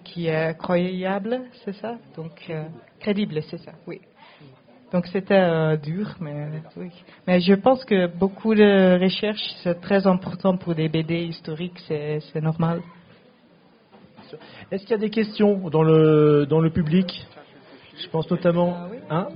qui 0.03 0.27
est 0.27 0.57
croyable, 0.57 1.41
c'est 1.63 1.75
ça? 1.75 1.95
Donc 2.15 2.51
crédible, 2.99 3.41
c'est 3.49 3.57
ça, 3.59 3.71
oui. 3.87 3.99
Donc 4.91 5.07
c'était 5.07 5.33
euh, 5.33 5.75
dur, 5.77 6.15
mais 6.21 6.47
oui. 6.77 6.89
Mais 7.27 7.41
je 7.41 7.53
pense 7.53 7.83
que 7.83 8.07
beaucoup 8.07 8.55
de 8.55 8.97
recherches, 9.01 9.45
c'est 9.63 9.81
très 9.81 10.07
important 10.07 10.55
pour 10.57 10.75
des 10.75 10.87
BD 10.87 11.25
historiques, 11.25 11.79
c'est 11.87 12.41
normal. 12.41 12.81
Est-ce 14.71 14.83
qu'il 14.83 14.91
y 14.91 14.95
a 14.95 14.97
des 14.97 15.09
questions 15.09 15.69
dans 15.69 15.83
le, 15.83 16.45
dans 16.45 16.59
le 16.59 16.69
public? 16.69 17.27
Je 18.01 18.09
pense 18.09 18.29
notamment. 18.29 18.75
Ah, 19.09 19.15
hein 19.15 19.27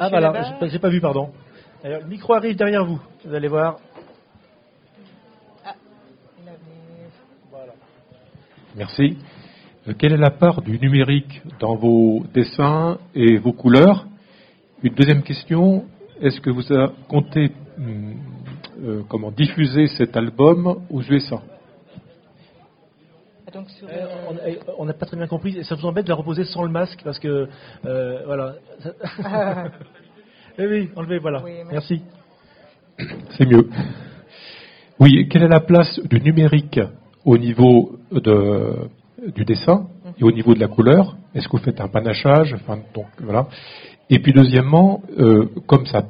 ah 0.00 0.08
voilà, 0.08 0.56
j'ai 0.62 0.78
pas 0.78 0.88
vu, 0.88 1.00
pardon. 1.00 1.30
Alors, 1.82 2.00
le 2.00 2.06
micro 2.06 2.34
arrive 2.34 2.56
derrière 2.56 2.84
vous, 2.84 3.00
vous 3.24 3.34
allez 3.34 3.48
voir. 3.48 3.78
Ah. 5.64 5.74
Merci. 8.74 9.18
Euh, 9.88 9.94
quelle 9.98 10.12
est 10.12 10.18
la 10.18 10.30
part 10.30 10.62
du 10.62 10.78
numérique 10.78 11.42
dans 11.60 11.76
vos 11.76 12.24
dessins 12.34 12.98
et 13.14 13.38
vos 13.38 13.52
couleurs? 13.52 14.06
Une 14.82 14.94
deuxième 14.94 15.22
question, 15.22 15.86
est-ce 16.20 16.40
que 16.40 16.50
vous 16.50 16.62
comptez 17.08 17.52
hum, 17.78 18.16
euh, 18.82 19.02
comment 19.08 19.30
diffuser 19.30 19.86
cet 19.86 20.16
album 20.16 20.82
aux 20.90 21.02
USA 21.02 21.40
ah, 23.56 23.92
euh, 23.92 24.54
on 24.78 24.84
n'a 24.84 24.92
pas 24.92 25.06
très 25.06 25.16
bien 25.16 25.26
compris. 25.26 25.64
Ça 25.64 25.74
vous 25.74 25.86
embête 25.86 26.04
de 26.04 26.10
la 26.10 26.16
reposer 26.16 26.44
sans 26.44 26.62
le 26.62 26.70
masque 26.70 27.00
parce 27.04 27.18
que 27.18 27.48
euh, 27.84 28.22
voilà. 28.26 28.54
oui, 30.58 30.66
oui, 30.70 30.90
enlevez, 30.96 31.18
voilà. 31.18 31.42
Merci. 31.70 32.02
C'est 33.30 33.46
mieux. 33.46 33.68
Oui, 34.98 35.28
quelle 35.28 35.42
est 35.42 35.48
la 35.48 35.60
place 35.60 36.00
du 36.04 36.20
numérique 36.20 36.80
au 37.24 37.36
niveau 37.36 37.98
de, 38.10 38.88
du 39.34 39.44
dessin 39.44 39.88
et 40.18 40.24
au 40.24 40.32
niveau 40.32 40.54
de 40.54 40.60
la 40.60 40.68
couleur? 40.68 41.16
Est-ce 41.34 41.48
que 41.48 41.56
vous 41.56 41.62
faites 41.62 41.80
un 41.80 41.88
panachage? 41.88 42.54
Enfin, 42.54 42.78
donc, 42.94 43.06
voilà. 43.20 43.48
Et 44.08 44.18
puis 44.20 44.32
deuxièmement, 44.32 45.02
euh, 45.18 45.46
comme 45.66 45.86
ça 45.86 46.04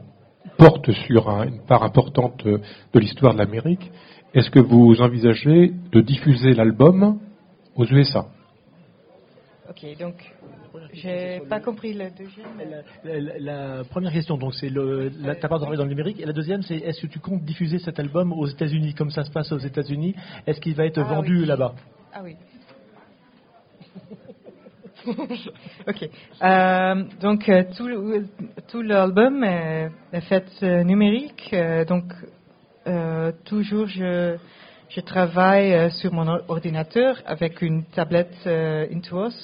porte 0.59 0.93
sur 0.93 1.29
une 1.43 1.61
part 1.67 1.83
importante 1.83 2.45
de 2.47 2.99
l'histoire 2.99 3.35
de 3.35 3.39
l'Amérique, 3.39 3.91
est-ce 4.35 4.51
que 4.51 4.59
vous 4.59 5.01
envisagez 5.01 5.73
de 5.93 6.01
diffuser 6.01 6.53
l'album 6.53 7.19
aux 7.77 7.85
USA 7.85 8.27
Ok, 9.69 9.85
donc 9.99 10.15
j'ai 10.93 11.41
pas 11.49 11.59
compris 11.59 11.93
la 11.93 12.11
deuxième. 12.11 12.47
La, 13.03 13.83
première 13.85 14.13
question, 14.13 14.37
donc 14.37 14.55
c'est 14.55 14.69
le, 14.69 15.11
la, 15.21 15.35
ta 15.35 15.49
part 15.49 15.59
dans 15.59 15.69
le 15.69 15.85
numérique, 15.85 16.21
et 16.21 16.25
la 16.25 16.33
deuxième, 16.33 16.63
c'est 16.63 16.77
est-ce 16.77 17.01
que 17.01 17.09
tu 17.09 17.19
comptes 17.19 17.43
diffuser 17.43 17.79
cet 17.79 17.99
album 17.99 18.33
aux 18.33 18.47
États-Unis, 18.47 18.95
comme 18.95 19.11
ça 19.11 19.25
se 19.25 19.31
passe 19.31 19.51
aux 19.51 19.59
États-Unis? 19.59 20.15
Est-ce 20.47 20.61
qu'il 20.61 20.75
va 20.75 20.87
être 20.87 21.01
ah 21.01 21.15
vendu 21.15 21.45
là-bas? 21.45 21.75
Ah 22.13 22.21
oui. 22.23 22.37
ok. 25.89 26.11
Euh, 26.43 27.05
donc 27.21 27.49
euh, 27.49 27.65
tout, 27.77 27.89
tout 28.69 28.83
l'album 28.83 29.45
est, 29.45 30.21
fait 30.23 30.47
euh, 30.63 30.83
numérique. 30.85 31.55
donc 31.89 32.05
toujours 33.45 33.89
je, 33.89 34.37
je 34.89 35.01
travaille 35.01 35.91
sur 35.93 36.13
mon 36.13 36.27
ordinateur 36.49 37.17
avec 37.27 37.63
une 37.63 37.85
tablette 37.85 38.35
Intuos. 38.47 39.35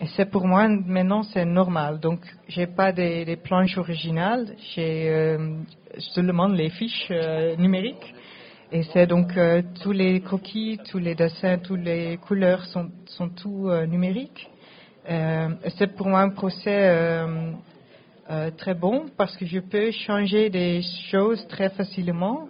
Et 0.00 0.06
c'est 0.16 0.30
pour 0.30 0.46
moi 0.46 0.68
maintenant 0.68 1.22
c'est 1.22 1.44
normal. 1.44 2.00
Donc 2.00 2.20
j'ai 2.48 2.66
pas 2.66 2.92
des, 2.92 3.24
des, 3.24 3.36
planches 3.36 3.76
originales. 3.78 4.54
J'ai 4.74 5.36
seulement 6.14 6.48
les 6.48 6.70
fiches 6.70 7.10
numériques. 7.58 8.14
Et 8.70 8.82
c'est 8.84 9.06
donc 9.06 9.32
tous 9.82 9.92
les 9.92 10.20
croquis, 10.20 10.78
tous 10.90 10.98
les 10.98 11.14
dessins, 11.14 11.58
toutes 11.58 11.80
les 11.84 12.16
couleurs 12.16 12.64
sont, 12.66 12.90
sont 13.06 13.28
tout 13.28 13.70
numériques. 13.86 14.48
Euh, 15.08 15.48
c'est 15.78 15.88
pour 15.96 16.06
moi 16.06 16.20
un 16.20 16.30
procès 16.30 16.88
euh, 16.88 17.50
euh, 18.30 18.50
très 18.56 18.74
bon 18.74 19.06
parce 19.16 19.36
que 19.36 19.44
je 19.44 19.58
peux 19.58 19.90
changer 19.90 20.48
des 20.48 20.80
choses 21.10 21.44
très 21.48 21.70
facilement. 21.70 22.46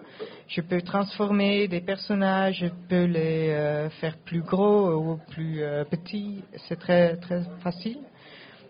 Je 0.55 0.61
peux 0.61 0.83
transformer 0.83 1.67
des 1.67 1.81
personnages, 1.81 2.57
je 2.57 2.67
peux 2.87 3.05
les 3.05 3.89
faire 4.03 4.19
plus 4.19 4.43
gros 4.43 4.93
ou 4.97 5.19
plus 5.31 5.63
petits. 5.91 6.45
C'est 6.69 6.79
très 6.79 7.17
très 7.17 7.41
facile. 7.63 8.01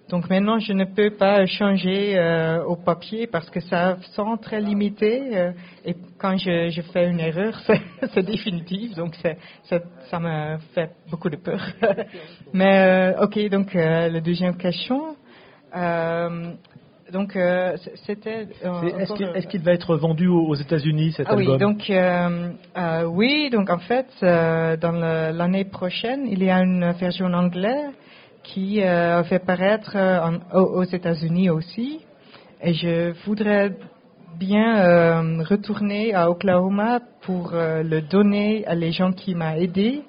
Donc 0.08 0.30
maintenant, 0.30 0.60
je 0.60 0.72
ne 0.74 0.84
peux 0.84 1.10
pas 1.10 1.44
changer 1.46 2.16
au 2.68 2.76
papier 2.76 3.26
parce 3.26 3.50
que 3.50 3.58
ça 3.58 3.96
sent 4.14 4.36
très 4.42 4.60
limité. 4.60 5.52
et 5.84 5.96
quand 6.18 6.36
je, 6.36 6.68
je, 6.68 6.82
fais 6.82 7.08
une 7.08 7.18
erreur, 7.18 7.60
c'est 8.14 8.22
définitif. 8.22 8.94
Donc 8.94 9.16
ça, 9.64 9.80
ça 10.08 10.20
me 10.20 10.58
fait 10.76 10.92
beaucoup 11.10 11.30
de 11.30 11.36
peur. 11.36 11.66
Mais 12.52 13.12
ok, 13.20 13.48
donc 13.48 13.74
la 13.74 14.20
deuxième 14.20 14.56
question. 14.56 15.16
Donc 17.12 17.38
c'était. 18.06 18.48
Est-ce 18.62 19.46
qu'il 19.48 19.62
va 19.62 19.72
être 19.72 19.96
vendu 19.96 20.28
aux 20.28 20.54
États-Unis 20.54 21.12
cet 21.12 21.26
ah 21.28 21.32
album? 21.32 21.52
Oui, 21.52 21.58
donc 21.58 21.92
oui, 23.14 23.50
donc 23.50 23.70
en 23.70 23.78
fait, 23.78 24.08
dans 24.20 24.92
l'année 24.92 25.64
prochaine, 25.64 26.26
il 26.26 26.42
y 26.42 26.50
a 26.50 26.60
une 26.60 26.92
version 26.92 27.26
anglaise 27.26 27.92
qui 28.42 28.82
euh, 28.82 29.22
fait 29.24 29.38
paraître 29.38 29.92
euh, 29.96 30.38
aux 30.52 30.84
États-Unis 30.84 31.50
aussi. 31.50 32.00
Et 32.60 32.74
je 32.74 33.12
voudrais 33.24 33.74
bien 34.38 34.78
euh, 34.78 35.42
retourner 35.44 36.14
à 36.14 36.30
Oklahoma 36.30 37.00
pour 37.22 37.52
le 37.52 38.00
donner 38.00 38.66
à 38.66 38.74
les 38.74 38.92
gens 38.92 39.12
qui 39.12 39.34
m'ont 39.34 39.54
aidé 39.54 40.02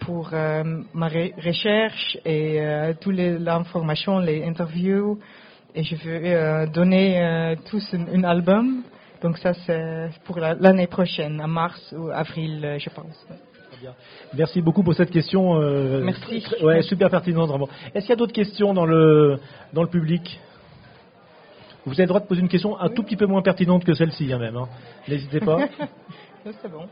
pour 0.00 0.30
ma 0.32 1.08
recherche 1.08 2.18
et 2.24 2.60
toutes 3.00 3.14
les 3.14 3.48
informations, 3.48 4.18
les 4.18 4.44
interviews. 4.44 5.18
Et 5.74 5.84
je 5.84 5.96
veux 5.96 6.66
donner 6.68 7.56
tous 7.70 7.94
un, 7.94 8.24
album. 8.24 8.82
Donc 9.22 9.38
ça, 9.38 9.54
c'est 9.54 10.10
pour 10.24 10.38
l'année 10.38 10.86
prochaine, 10.86 11.40
en 11.40 11.48
mars 11.48 11.94
ou 11.96 12.10
avril, 12.10 12.76
je 12.78 12.90
pense. 12.90 13.26
Merci 14.34 14.62
beaucoup 14.62 14.82
pour 14.82 14.94
cette 14.94 15.10
question. 15.10 15.60
Euh, 15.60 16.02
Merci. 16.02 16.44
Ouais, 16.62 16.82
super 16.82 17.10
pertinente, 17.10 17.48
vraiment. 17.48 17.68
Est-ce 17.94 18.06
qu'il 18.06 18.10
y 18.10 18.12
a 18.12 18.16
d'autres 18.16 18.32
questions 18.32 18.74
dans 18.74 18.86
le, 18.86 19.38
dans 19.72 19.82
le 19.82 19.88
public? 19.88 20.40
Vous 21.84 21.92
avez 21.92 22.02
le 22.02 22.08
droit 22.08 22.20
de 22.20 22.26
poser 22.26 22.40
une 22.40 22.48
question 22.48 22.78
un 22.78 22.88
tout 22.90 23.02
petit 23.02 23.16
peu 23.16 23.26
moins 23.26 23.42
pertinente 23.42 23.84
que 23.84 23.94
celle-ci, 23.94 24.32
hein, 24.32 24.38
même. 24.38 24.56
Hein. 24.56 24.68
N'hésitez 25.08 25.40
pas. 25.40 25.58
C'est 26.62 26.70
bon. 26.70 26.88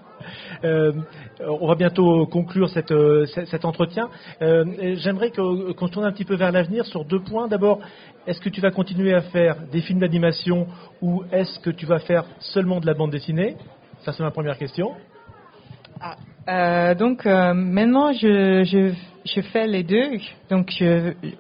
Euh, 0.65 0.93
on 1.41 1.67
va 1.67 1.75
bientôt 1.75 2.27
conclure 2.27 2.71
euh, 2.91 3.27
cet 3.27 3.65
entretien. 3.65 4.09
J'aimerais 4.41 5.31
qu'on 5.31 5.87
se 5.87 5.93
tourne 5.93 6.07
un 6.07 6.13
petit 6.13 6.25
peu 6.25 6.37
vers 6.37 6.53
l'avenir 6.53 6.85
sur 6.87 7.05
deux 7.05 7.21
points. 7.21 7.49
D'abord, 7.49 7.81
est-ce 8.27 8.41
que 8.41 8.49
tu 8.49 8.61
vas 8.61 8.71
continuer 8.71 9.15
à 9.15 9.23
faire 9.23 9.57
des 9.73 9.81
films 9.81 10.01
d'animation 10.01 10.67
ou 11.03 11.25
est-ce 11.33 11.59
que 11.61 11.71
tu 11.71 11.87
vas 11.87 11.99
faire 11.99 12.25
seulement 12.39 12.81
de 12.81 12.87
la 12.87 12.95
bande 12.95 13.11
dessinée? 13.11 13.57
Ça, 14.05 14.13
c'est 14.13 14.23
ma 14.23 14.31
première 14.31 14.57
question. 14.57 14.93
Ah, 16.01 16.17
euh, 16.49 16.95
donc 16.95 17.27
euh, 17.27 17.53
maintenant 17.53 18.13
je, 18.13 18.95
fais 19.53 19.67
les 19.67 19.83
deux. 19.83 20.19
Donc 20.49 20.73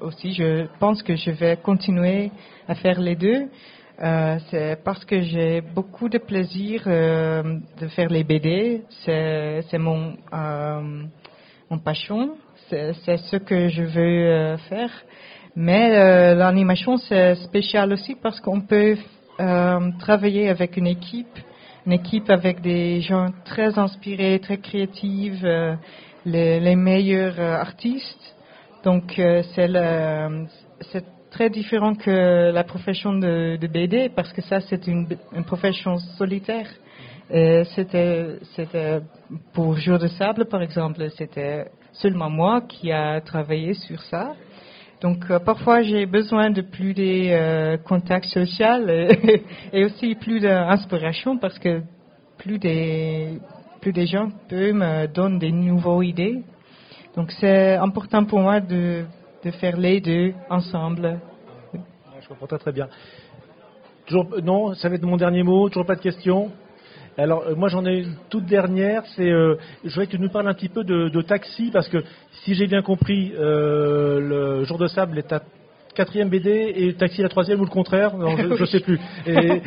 aussi 0.01 0.35
je 0.35 0.66
pense 0.79 1.03
que 1.03 1.16
je 1.16 1.31
vais 1.31 1.57
continuer 1.57 2.31
à 2.68 2.75
faire 2.75 3.01
les 3.01 3.16
deux. 3.16 3.49
Euh, 4.03 4.39
c'est 4.51 4.83
parce 4.83 5.05
que 5.05 5.21
j'ai 5.21 5.61
beaucoup 5.61 6.09
de 6.09 6.19
plaisir 6.19 6.85
euh, 6.87 7.59
de 7.81 7.89
faire 7.89 8.09
les 8.09 8.25
BD. 8.25 8.83
C'est, 9.05 9.63
c'est 9.71 9.79
mon 9.79 10.17
euh, 10.33 11.03
mon 11.71 11.79
passion. 11.79 12.37
C'est, 12.69 12.93
c'est 13.05 13.19
ce 13.19 13.37
que 13.37 13.69
je 13.69 13.83
veux 13.83 14.57
faire. 14.69 14.91
Mais 15.57 15.97
euh, 15.97 16.35
l'animation, 16.35 16.97
c'est 16.97 17.35
spécial 17.37 17.93
aussi 17.93 18.15
parce 18.15 18.41
qu'on 18.41 18.61
peut 18.61 18.97
euh, 19.41 19.91
travailler 19.99 20.49
avec 20.49 20.77
une 20.77 20.87
équipe, 20.87 21.39
une 21.87 21.93
équipe 21.93 22.31
avec 22.31 22.61
des 22.61 23.01
gens 23.01 23.29
très 23.45 23.79
inspirés, 23.79 24.39
très 24.39 24.59
créatifs, 24.59 25.43
euh, 25.43 25.75
les, 26.25 26.61
les, 26.61 26.77
meilleurs 26.77 27.39
euh, 27.39 27.55
artistes. 27.57 28.37
Donc 28.85 29.19
euh, 29.19 29.43
c'est 29.55 31.05
très 31.31 31.51
différent 31.51 31.95
que 31.95 32.51
la 32.51 32.64
profession 32.64 33.12
de, 33.12 33.59
BD 33.66 34.09
parce 34.14 34.33
que 34.33 34.43
ça 34.43 34.61
c'est 34.61 34.87
une, 34.87 35.07
profession 35.47 35.97
solitaire. 36.19 36.69
C'était 37.75 39.01
pour 39.53 39.77
Jour 39.77 39.99
de 39.99 40.09
sable 40.09 40.47
par 40.47 40.62
exemple, 40.62 41.09
c'était 41.16 41.66
seulement 41.93 42.31
moi 42.31 42.62
qui 42.62 42.93
a 42.93 43.21
travaillé 43.21 43.75
sur 43.75 44.03
ça. 44.03 44.35
Donc 45.01 45.31
euh, 45.31 45.38
parfois 45.38 45.83
j'ai 45.83 46.05
besoin 46.05 46.51
de 46.51 46.61
plus 46.61 46.93
de 46.93 47.31
euh, 47.31 47.77
contacts 47.79 48.27
sociaux 48.27 48.87
et, 48.88 49.43
et 49.73 49.85
aussi 49.85 50.14
plus 50.14 50.40
d'inspiration 50.40 51.38
parce 51.38 51.59
que 51.59 51.83
plus 52.37 52.59
des 52.59 53.38
plus 53.81 53.93
des 53.93 54.07
gens 54.07 54.29
peuvent 54.49 54.75
me 54.75 55.07
donner 55.07 55.38
des 55.38 55.53
nouvelles 55.53 56.09
idées. 56.09 56.43
Donc 57.16 57.33
c'est 57.33 57.77
important 57.77 58.25
pour 58.25 58.40
moi 58.40 58.61
de, 58.61 59.05
de 59.44 59.50
faire 59.50 59.76
les 59.76 60.00
deux 60.00 60.35
ensemble. 60.48 61.18
Je 62.20 62.29
comprends 62.29 62.46
très 62.46 62.59
très 62.59 62.72
bien. 62.72 62.88
Non, 64.42 64.74
ça 64.74 64.88
va 64.88 64.96
être 64.96 65.05
mon 65.05 65.16
dernier 65.16 65.42
mot. 65.42 65.68
Toujours 65.68 65.87
pas 65.87 65.96
de 65.96 66.00
questions. 66.00 66.50
Alors 67.18 67.42
euh, 67.46 67.55
moi 67.55 67.68
j'en 67.68 67.85
ai 67.85 67.98
une 67.98 68.14
toute 68.29 68.46
dernière, 68.46 69.05
c'est 69.16 69.31
euh, 69.31 69.57
je 69.85 69.90
voudrais 69.90 70.07
que 70.07 70.12
tu 70.12 70.18
nous 70.18 70.31
parles 70.31 70.48
un 70.48 70.55
petit 70.55 70.68
peu 70.68 70.85
de, 70.85 71.09
de 71.09 71.22
taxi 71.22 71.70
parce 71.72 71.88
que 71.88 71.98
si 72.44 72.55
j'ai 72.55 72.66
bien 72.66 72.83
compris, 72.83 73.33
euh, 73.37 74.20
le 74.20 74.64
jour 74.64 74.79
de 74.79 74.87
sable 74.87 75.18
est 75.18 75.33
à 75.33 75.42
quatrième 76.01 76.29
BD 76.29 76.73
et 76.75 76.95
taxi 76.95 77.23
la 77.23 77.29
troisième 77.29 77.61
ou 77.61 77.65
le 77.65 77.71
contraire, 77.71 78.17
non, 78.17 78.37
je, 78.37 78.43
ne 78.61 78.67
sais 78.67 78.81
plus. 78.81 78.99
Et, 79.27 79.63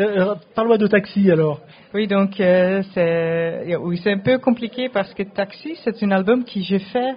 euh, 0.00 0.34
Parle-moi 0.54 0.78
de 0.78 0.86
taxi 0.86 1.30
alors. 1.30 1.60
Oui 1.92 2.06
donc 2.06 2.32
c'est 2.36 3.76
oui 3.76 4.00
c'est 4.02 4.12
un 4.12 4.18
peu 4.18 4.38
compliqué 4.38 4.88
parce 4.88 5.14
que 5.14 5.22
taxi 5.22 5.76
c'est 5.84 6.02
un 6.02 6.10
album 6.10 6.44
qui 6.44 6.62
j'ai 6.62 6.80
fait 6.80 7.14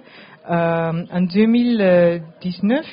en 0.48 1.20
2019 1.20 2.86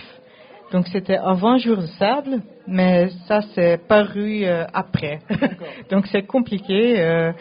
donc 0.71 0.87
c'était 0.87 1.17
avant 1.17 1.57
Jour 1.57 1.77
de 1.77 1.85
sable, 1.85 2.41
mais 2.67 3.09
ça 3.27 3.41
c'est 3.53 3.77
paru 3.87 4.43
euh, 4.43 4.65
après. 4.73 5.19
donc 5.91 6.07
c'est 6.07 6.23
compliqué. 6.23 6.99
Euh, 6.99 7.31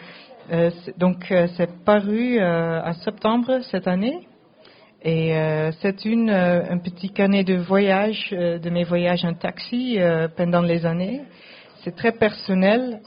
euh, 0.51 0.69
donc 0.97 1.25
c'est 1.57 1.83
paru 1.83 2.39
en 2.41 2.93
septembre 2.93 3.59
cette 3.71 3.87
année. 3.87 4.27
Et 5.07 5.35
c'est 5.81 6.03
une 6.05 6.31
un 6.31 6.79
petit 6.79 7.11
carnet 7.11 7.43
de 7.43 7.57
voyage, 7.57 8.31
de 8.31 8.69
mes 8.71 8.83
voyages 8.83 9.23
en 9.23 9.35
taxi 9.35 9.99
pendant 10.35 10.61
les 10.61 10.83
années. 10.83 11.21
C'est 11.83 11.95
très 11.95 12.11
personnel. 12.11 13.01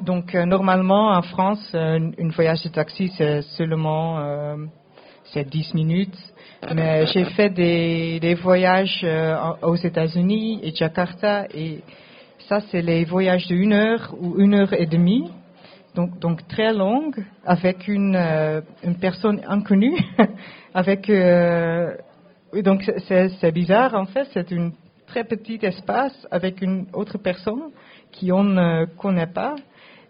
donc 0.00 0.32
normalement 0.32 1.10
en 1.10 1.20
France, 1.20 1.70
un, 1.74 2.10
voyage 2.34 2.62
de 2.62 2.70
taxi 2.70 3.12
c'est 3.18 3.42
seulement 3.42 4.56
c'est 5.32 5.48
10 5.48 5.74
minutes. 5.74 6.16
Mais 6.74 7.06
j'ai 7.06 7.24
fait 7.24 7.50
des, 7.50 8.18
des 8.20 8.34
voyages 8.34 9.00
euh, 9.04 9.36
aux 9.62 9.76
États-Unis 9.76 10.60
et 10.62 10.74
Jakarta 10.74 11.46
et 11.54 11.80
ça 12.48 12.60
c'est 12.70 12.82
les 12.82 13.04
voyages 13.04 13.46
de 13.48 13.54
une 13.54 13.72
heure 13.72 14.14
ou 14.20 14.38
une 14.38 14.54
heure 14.54 14.72
et 14.72 14.86
demie, 14.86 15.30
donc, 15.96 16.46
très 16.48 16.72
longues 16.72 17.24
avec 17.44 17.88
une, 17.88 18.16
euh, 18.16 18.60
personne 19.00 19.40
inconnue, 19.48 19.96
euh, 21.08 21.96
donc 22.62 22.90
c'est 23.08 23.52
bizarre 23.52 23.94
en 23.94 24.06
fait, 24.06 24.28
c'est 24.32 24.52
un 24.52 24.72
très 25.06 25.24
petit 25.24 25.58
espace 25.62 26.26
avec 26.30 26.60
une 26.60 26.86
autre 26.92 27.18
personne 27.18 27.70
qui 28.12 28.30
on 28.32 28.44
ne 28.44 28.84
connaît 28.84 29.26
pas. 29.26 29.54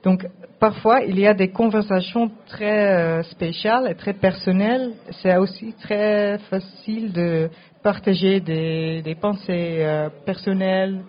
Donc, 0.03 0.27
parfois, 0.61 1.03
il 1.03 1.19
y 1.19 1.27
a 1.27 1.35
des 1.35 1.49
conversations 1.49 2.31
très 2.47 2.95
euh, 2.95 3.23
spéciales 3.25 3.89
et 3.91 3.95
très 3.95 4.13
personnelles. 4.13 4.93
C'est 5.23 5.37
aussi 5.37 5.75
très 5.83 6.39
facile 6.51 7.13
de 7.13 7.51
partager 7.83 8.41
des, 8.41 9.17
pensées 9.21 9.85
personnelles, 10.25 11.01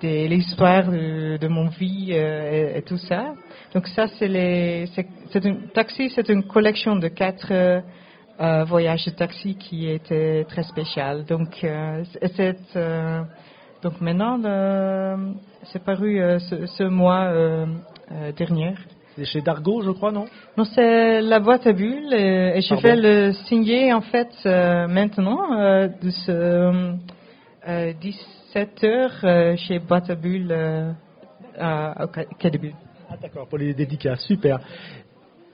des 0.00 0.28
l'histoire 0.28 0.88
de, 0.88 1.48
mon 1.48 1.66
vie 1.66 2.12
et, 2.12 2.82
tout 2.86 2.98
ça. 2.98 3.34
Donc 3.74 3.86
ça, 3.88 4.06
c'est 4.18 4.28
les, 4.28 4.86
c'est 5.30 5.44
une 5.44 5.68
taxi, 5.68 6.10
c'est 6.14 6.28
une 6.28 6.44
collection 6.44 6.96
de 6.96 7.08
quatre 7.08 7.52
euh, 7.52 8.64
voyages 8.64 9.04
de 9.04 9.10
taxi 9.10 9.56
qui 9.56 9.88
était 9.88 10.44
très 10.48 10.62
spécial. 10.62 11.24
Donc, 11.24 11.62
euh, 11.64 12.04
c'est 12.36 12.58
donc 13.82 14.00
maintenant, 14.00 14.40
c'est 15.64 15.84
paru 15.84 16.18
ce, 16.40 16.66
ce, 16.66 16.82
mois 16.84 17.30
euh, 18.12 18.30
dernière. 18.36 18.78
C'est 19.16 19.24
chez 19.24 19.40
Dargo, 19.40 19.82
je 19.82 19.90
crois, 19.90 20.12
non? 20.12 20.26
Non, 20.56 20.64
c'est 20.64 21.20
la 21.20 21.40
boîte 21.40 21.66
à 21.66 21.72
bulles 21.72 22.14
et, 22.14 22.52
et 22.56 22.60
je 22.60 22.74
vais 22.76 22.94
le 22.94 23.32
signer 23.32 23.92
en 23.92 24.00
fait 24.00 24.30
euh, 24.44 24.86
maintenant 24.86 25.58
euh, 25.58 25.88
de 25.88 26.10
ce 26.10 26.94
17 28.00 28.84
heures 28.84 29.56
chez 29.58 29.80
boîte 29.80 30.08
à 30.08 30.14
bulles 30.14 30.54
à, 31.58 32.02
à 32.02 32.06
Quai 32.06 32.50
des 32.50 32.58
Bulles. 32.58 32.85
Ah 33.16 33.22
d'accord, 33.22 33.48
pour 33.48 33.56
les 33.56 33.72
dédicats, 33.72 34.16
super. 34.16 34.58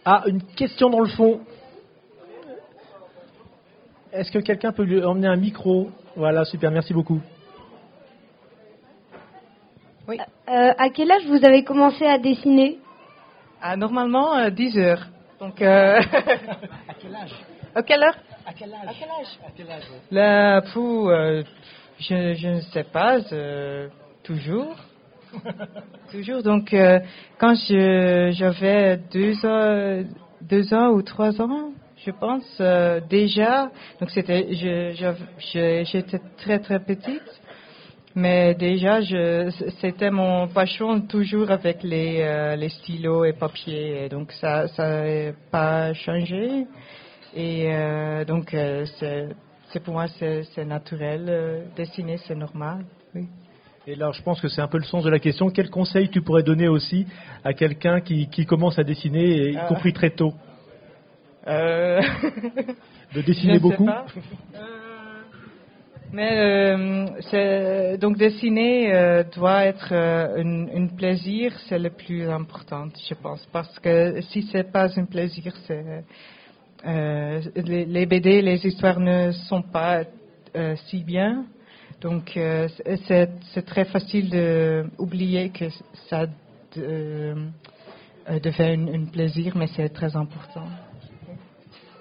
Ah, 0.04 0.24
une 0.26 0.42
question 0.42 0.90
dans 0.90 0.98
le 0.98 1.08
fond. 1.08 1.40
Est-ce 4.12 4.32
que 4.32 4.40
quelqu'un 4.40 4.72
peut 4.72 4.82
lui 4.82 5.02
emmener 5.04 5.28
un 5.28 5.36
micro? 5.36 5.90
Voilà, 6.16 6.44
super, 6.44 6.72
merci 6.72 6.92
beaucoup. 6.92 7.20
Oui. 10.08 10.18
Euh, 10.48 10.72
à 10.76 10.88
quel 10.90 11.10
âge 11.12 11.24
vous 11.28 11.44
avez 11.44 11.62
commencé 11.62 12.04
à 12.04 12.18
dessiner? 12.18 12.80
Ah, 13.60 13.76
Normalement, 13.76 14.34
euh, 14.36 14.50
10 14.50 14.78
heures. 14.78 15.06
Donc, 15.38 15.62
euh... 15.62 16.00
à 16.00 16.94
quel 17.00 17.14
âge? 17.14 17.30
À 17.76 17.82
quelle 17.84 18.02
heure? 18.02 18.16
À 18.44 18.52
quel 18.54 18.74
âge? 18.74 18.88
À 18.88 18.92
quel 18.98 19.08
âge, 19.08 19.38
à 19.46 19.50
quel 19.56 19.70
âge? 19.70 19.84
Là, 20.10 20.62
pour, 20.72 21.10
euh, 21.10 21.42
je, 22.00 22.34
je, 22.34 22.48
ne 22.48 22.60
sais 22.60 22.84
pas, 22.84 23.18
toujours. 24.24 24.74
toujours. 26.10 26.42
Donc, 26.42 26.72
euh, 26.72 27.00
quand 27.38 27.54
j'avais 27.54 28.98
deux 29.12 29.44
ans, 29.44 30.04
deux 30.40 30.74
ans 30.74 30.90
ou 30.90 31.02
trois 31.02 31.40
ans, 31.40 31.72
je 32.04 32.10
pense 32.10 32.60
déjà. 33.08 33.70
Donc, 34.00 34.10
c'était, 34.10 34.48
j'étais 34.52 36.20
très 36.38 36.58
très 36.58 36.80
petite. 36.80 37.42
Mais 38.14 38.54
déjà, 38.54 39.00
c'était 39.80 40.10
mon 40.10 40.46
passion 40.46 41.00
toujours 41.00 41.50
avec 41.50 41.82
les, 41.82 42.20
euh, 42.20 42.56
les 42.56 42.68
stylos 42.68 43.24
et 43.24 43.32
papier. 43.32 44.08
donc 44.10 44.32
ça 44.32 44.66
n'a 44.78 45.32
pas 45.50 45.94
changé. 45.94 46.66
Et 47.34 47.72
euh, 47.72 48.24
donc 48.26 48.52
euh, 48.52 48.84
c'est 49.72 49.80
pour 49.80 49.94
moi 49.94 50.06
c'est 50.08 50.64
naturel. 50.64 51.26
Euh, 51.28 51.64
dessiner 51.74 52.18
c'est 52.18 52.34
normal. 52.34 52.84
Et 53.86 53.96
là, 53.96 54.12
je 54.12 54.22
pense 54.22 54.40
que 54.40 54.48
c'est 54.48 54.60
un 54.60 54.68
peu 54.68 54.78
le 54.78 54.84
sens 54.84 55.04
de 55.04 55.10
la 55.10 55.18
question. 55.18 55.50
Quel 55.50 55.70
conseil 55.70 56.08
tu 56.08 56.22
pourrais 56.22 56.42
donner 56.42 56.68
aussi 56.68 57.06
à 57.44 57.52
quelqu'un 57.52 58.00
qui, 58.00 58.28
qui, 58.28 58.46
commence 58.46 58.78
à 58.78 58.84
dessiner, 58.84 59.50
y 59.50 59.56
ah. 59.56 59.66
compris 59.66 59.92
très 59.92 60.10
tôt 60.10 60.32
De 61.46 63.20
dessiner 63.22 63.58
beaucoup 63.60 63.88
mais 66.12 66.76
euh, 67.32 67.96
donc 67.96 68.18
dessiner 68.18 68.94
euh, 68.94 69.24
doit 69.34 69.64
être 69.64 69.88
euh, 69.92 70.66
un, 70.74 70.86
plaisir, 70.88 71.54
c'est 71.68 71.78
le 71.78 71.88
plus 71.88 72.28
important, 72.28 72.88
je 73.08 73.14
pense, 73.14 73.46
parce 73.50 73.78
que 73.78 74.20
si 74.20 74.42
c'est 74.52 74.70
pas 74.70 74.88
un 74.98 75.06
plaisir, 75.06 75.54
c'est 75.66 76.04
euh, 76.84 77.40
les, 77.56 77.86
les, 77.86 78.06
BD, 78.06 78.42
les 78.42 78.66
histoires 78.66 79.00
ne 79.00 79.32
sont 79.32 79.62
pas 79.62 80.02
euh, 80.54 80.76
si 80.88 81.02
bien, 81.02 81.46
donc 82.02 82.36
euh, 82.36 82.68
c'est 83.06 83.64
très 83.64 83.84
facile 83.84 84.28
d'oublier 84.30 85.50
que 85.50 85.66
ça 86.08 86.26
de, 86.76 87.34
devient 88.28 88.62
un, 88.62 88.88
un 88.88 89.04
plaisir, 89.06 89.56
mais 89.56 89.68
c'est 89.68 89.88
très 89.88 90.14
important. 90.16 90.66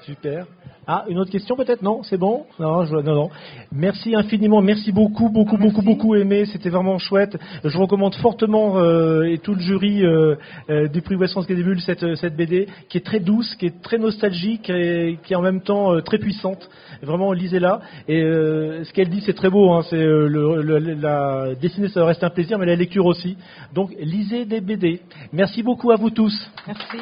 Super. 0.02 0.48
Ah, 0.94 1.06
une 1.08 1.20
autre 1.20 1.32
question 1.32 1.56
peut-être? 1.56 1.82
Non, 1.84 2.04
c'est 2.04 2.18
bon? 2.18 2.44
Non, 2.60 2.84
je, 2.84 2.98
non, 2.98 3.16
non. 3.16 3.30
Merci 3.72 4.14
infiniment, 4.14 4.62
merci 4.62 4.92
beaucoup, 4.92 5.30
beaucoup, 5.30 5.56
merci. 5.56 5.74
beaucoup, 5.74 5.82
beaucoup 5.86 6.16
aimé. 6.16 6.44
C'était 6.44 6.68
vraiment 6.70 6.98
chouette. 6.98 7.38
Je 7.64 7.78
recommande 7.78 8.14
fortement 8.16 8.78
euh, 8.78 9.24
et 9.24 9.38
tout 9.38 9.54
le 9.54 9.62
jury 9.62 10.04
euh, 10.06 10.36
euh, 10.70 10.90
du 10.90 11.02
prix 11.02 11.16
West 11.16 11.32
France 11.32 11.46
Quai 11.46 11.56
cette, 11.80 12.16
cette 12.16 12.36
BD 12.36 12.68
qui 12.90 12.98
est 12.98 13.06
très 13.06 13.22
douce, 13.22 13.56
qui 13.56 13.68
est 13.68 13.82
très 13.82 14.00
nostalgique 14.00 14.70
et 14.70 15.18
qui 15.24 15.32
est 15.32 15.38
en 15.38 15.42
même 15.42 15.62
temps 15.62 15.94
euh, 15.94 16.02
très 16.02 16.18
puissante. 16.18 16.70
Vraiment, 17.02 17.32
lisez-la. 17.32 17.80
Et 18.10 18.22
euh, 18.22 18.84
ce 18.84 18.92
qu'elle 18.92 19.08
dit, 19.08 19.22
c'est 19.26 19.34
très 19.34 19.50
beau. 19.50 19.72
Hein, 19.72 19.84
c'est 19.90 19.96
le, 19.96 20.28
le, 20.62 20.78
la 20.78 21.56
dessiner, 21.56 21.88
ça 21.88 22.04
reste 22.04 22.26
un 22.26 22.30
plaisir, 22.30 22.60
mais 22.60 22.66
la 22.66 22.76
lecture 22.76 23.06
aussi. 23.06 23.38
Donc, 23.74 23.92
lisez 23.98 24.44
des 24.44 24.60
BD. 24.60 25.00
Merci 25.32 25.64
beaucoup 25.64 25.92
à 25.92 25.96
vous 25.96 26.10
tous. 26.10 26.52
Merci. 26.68 26.98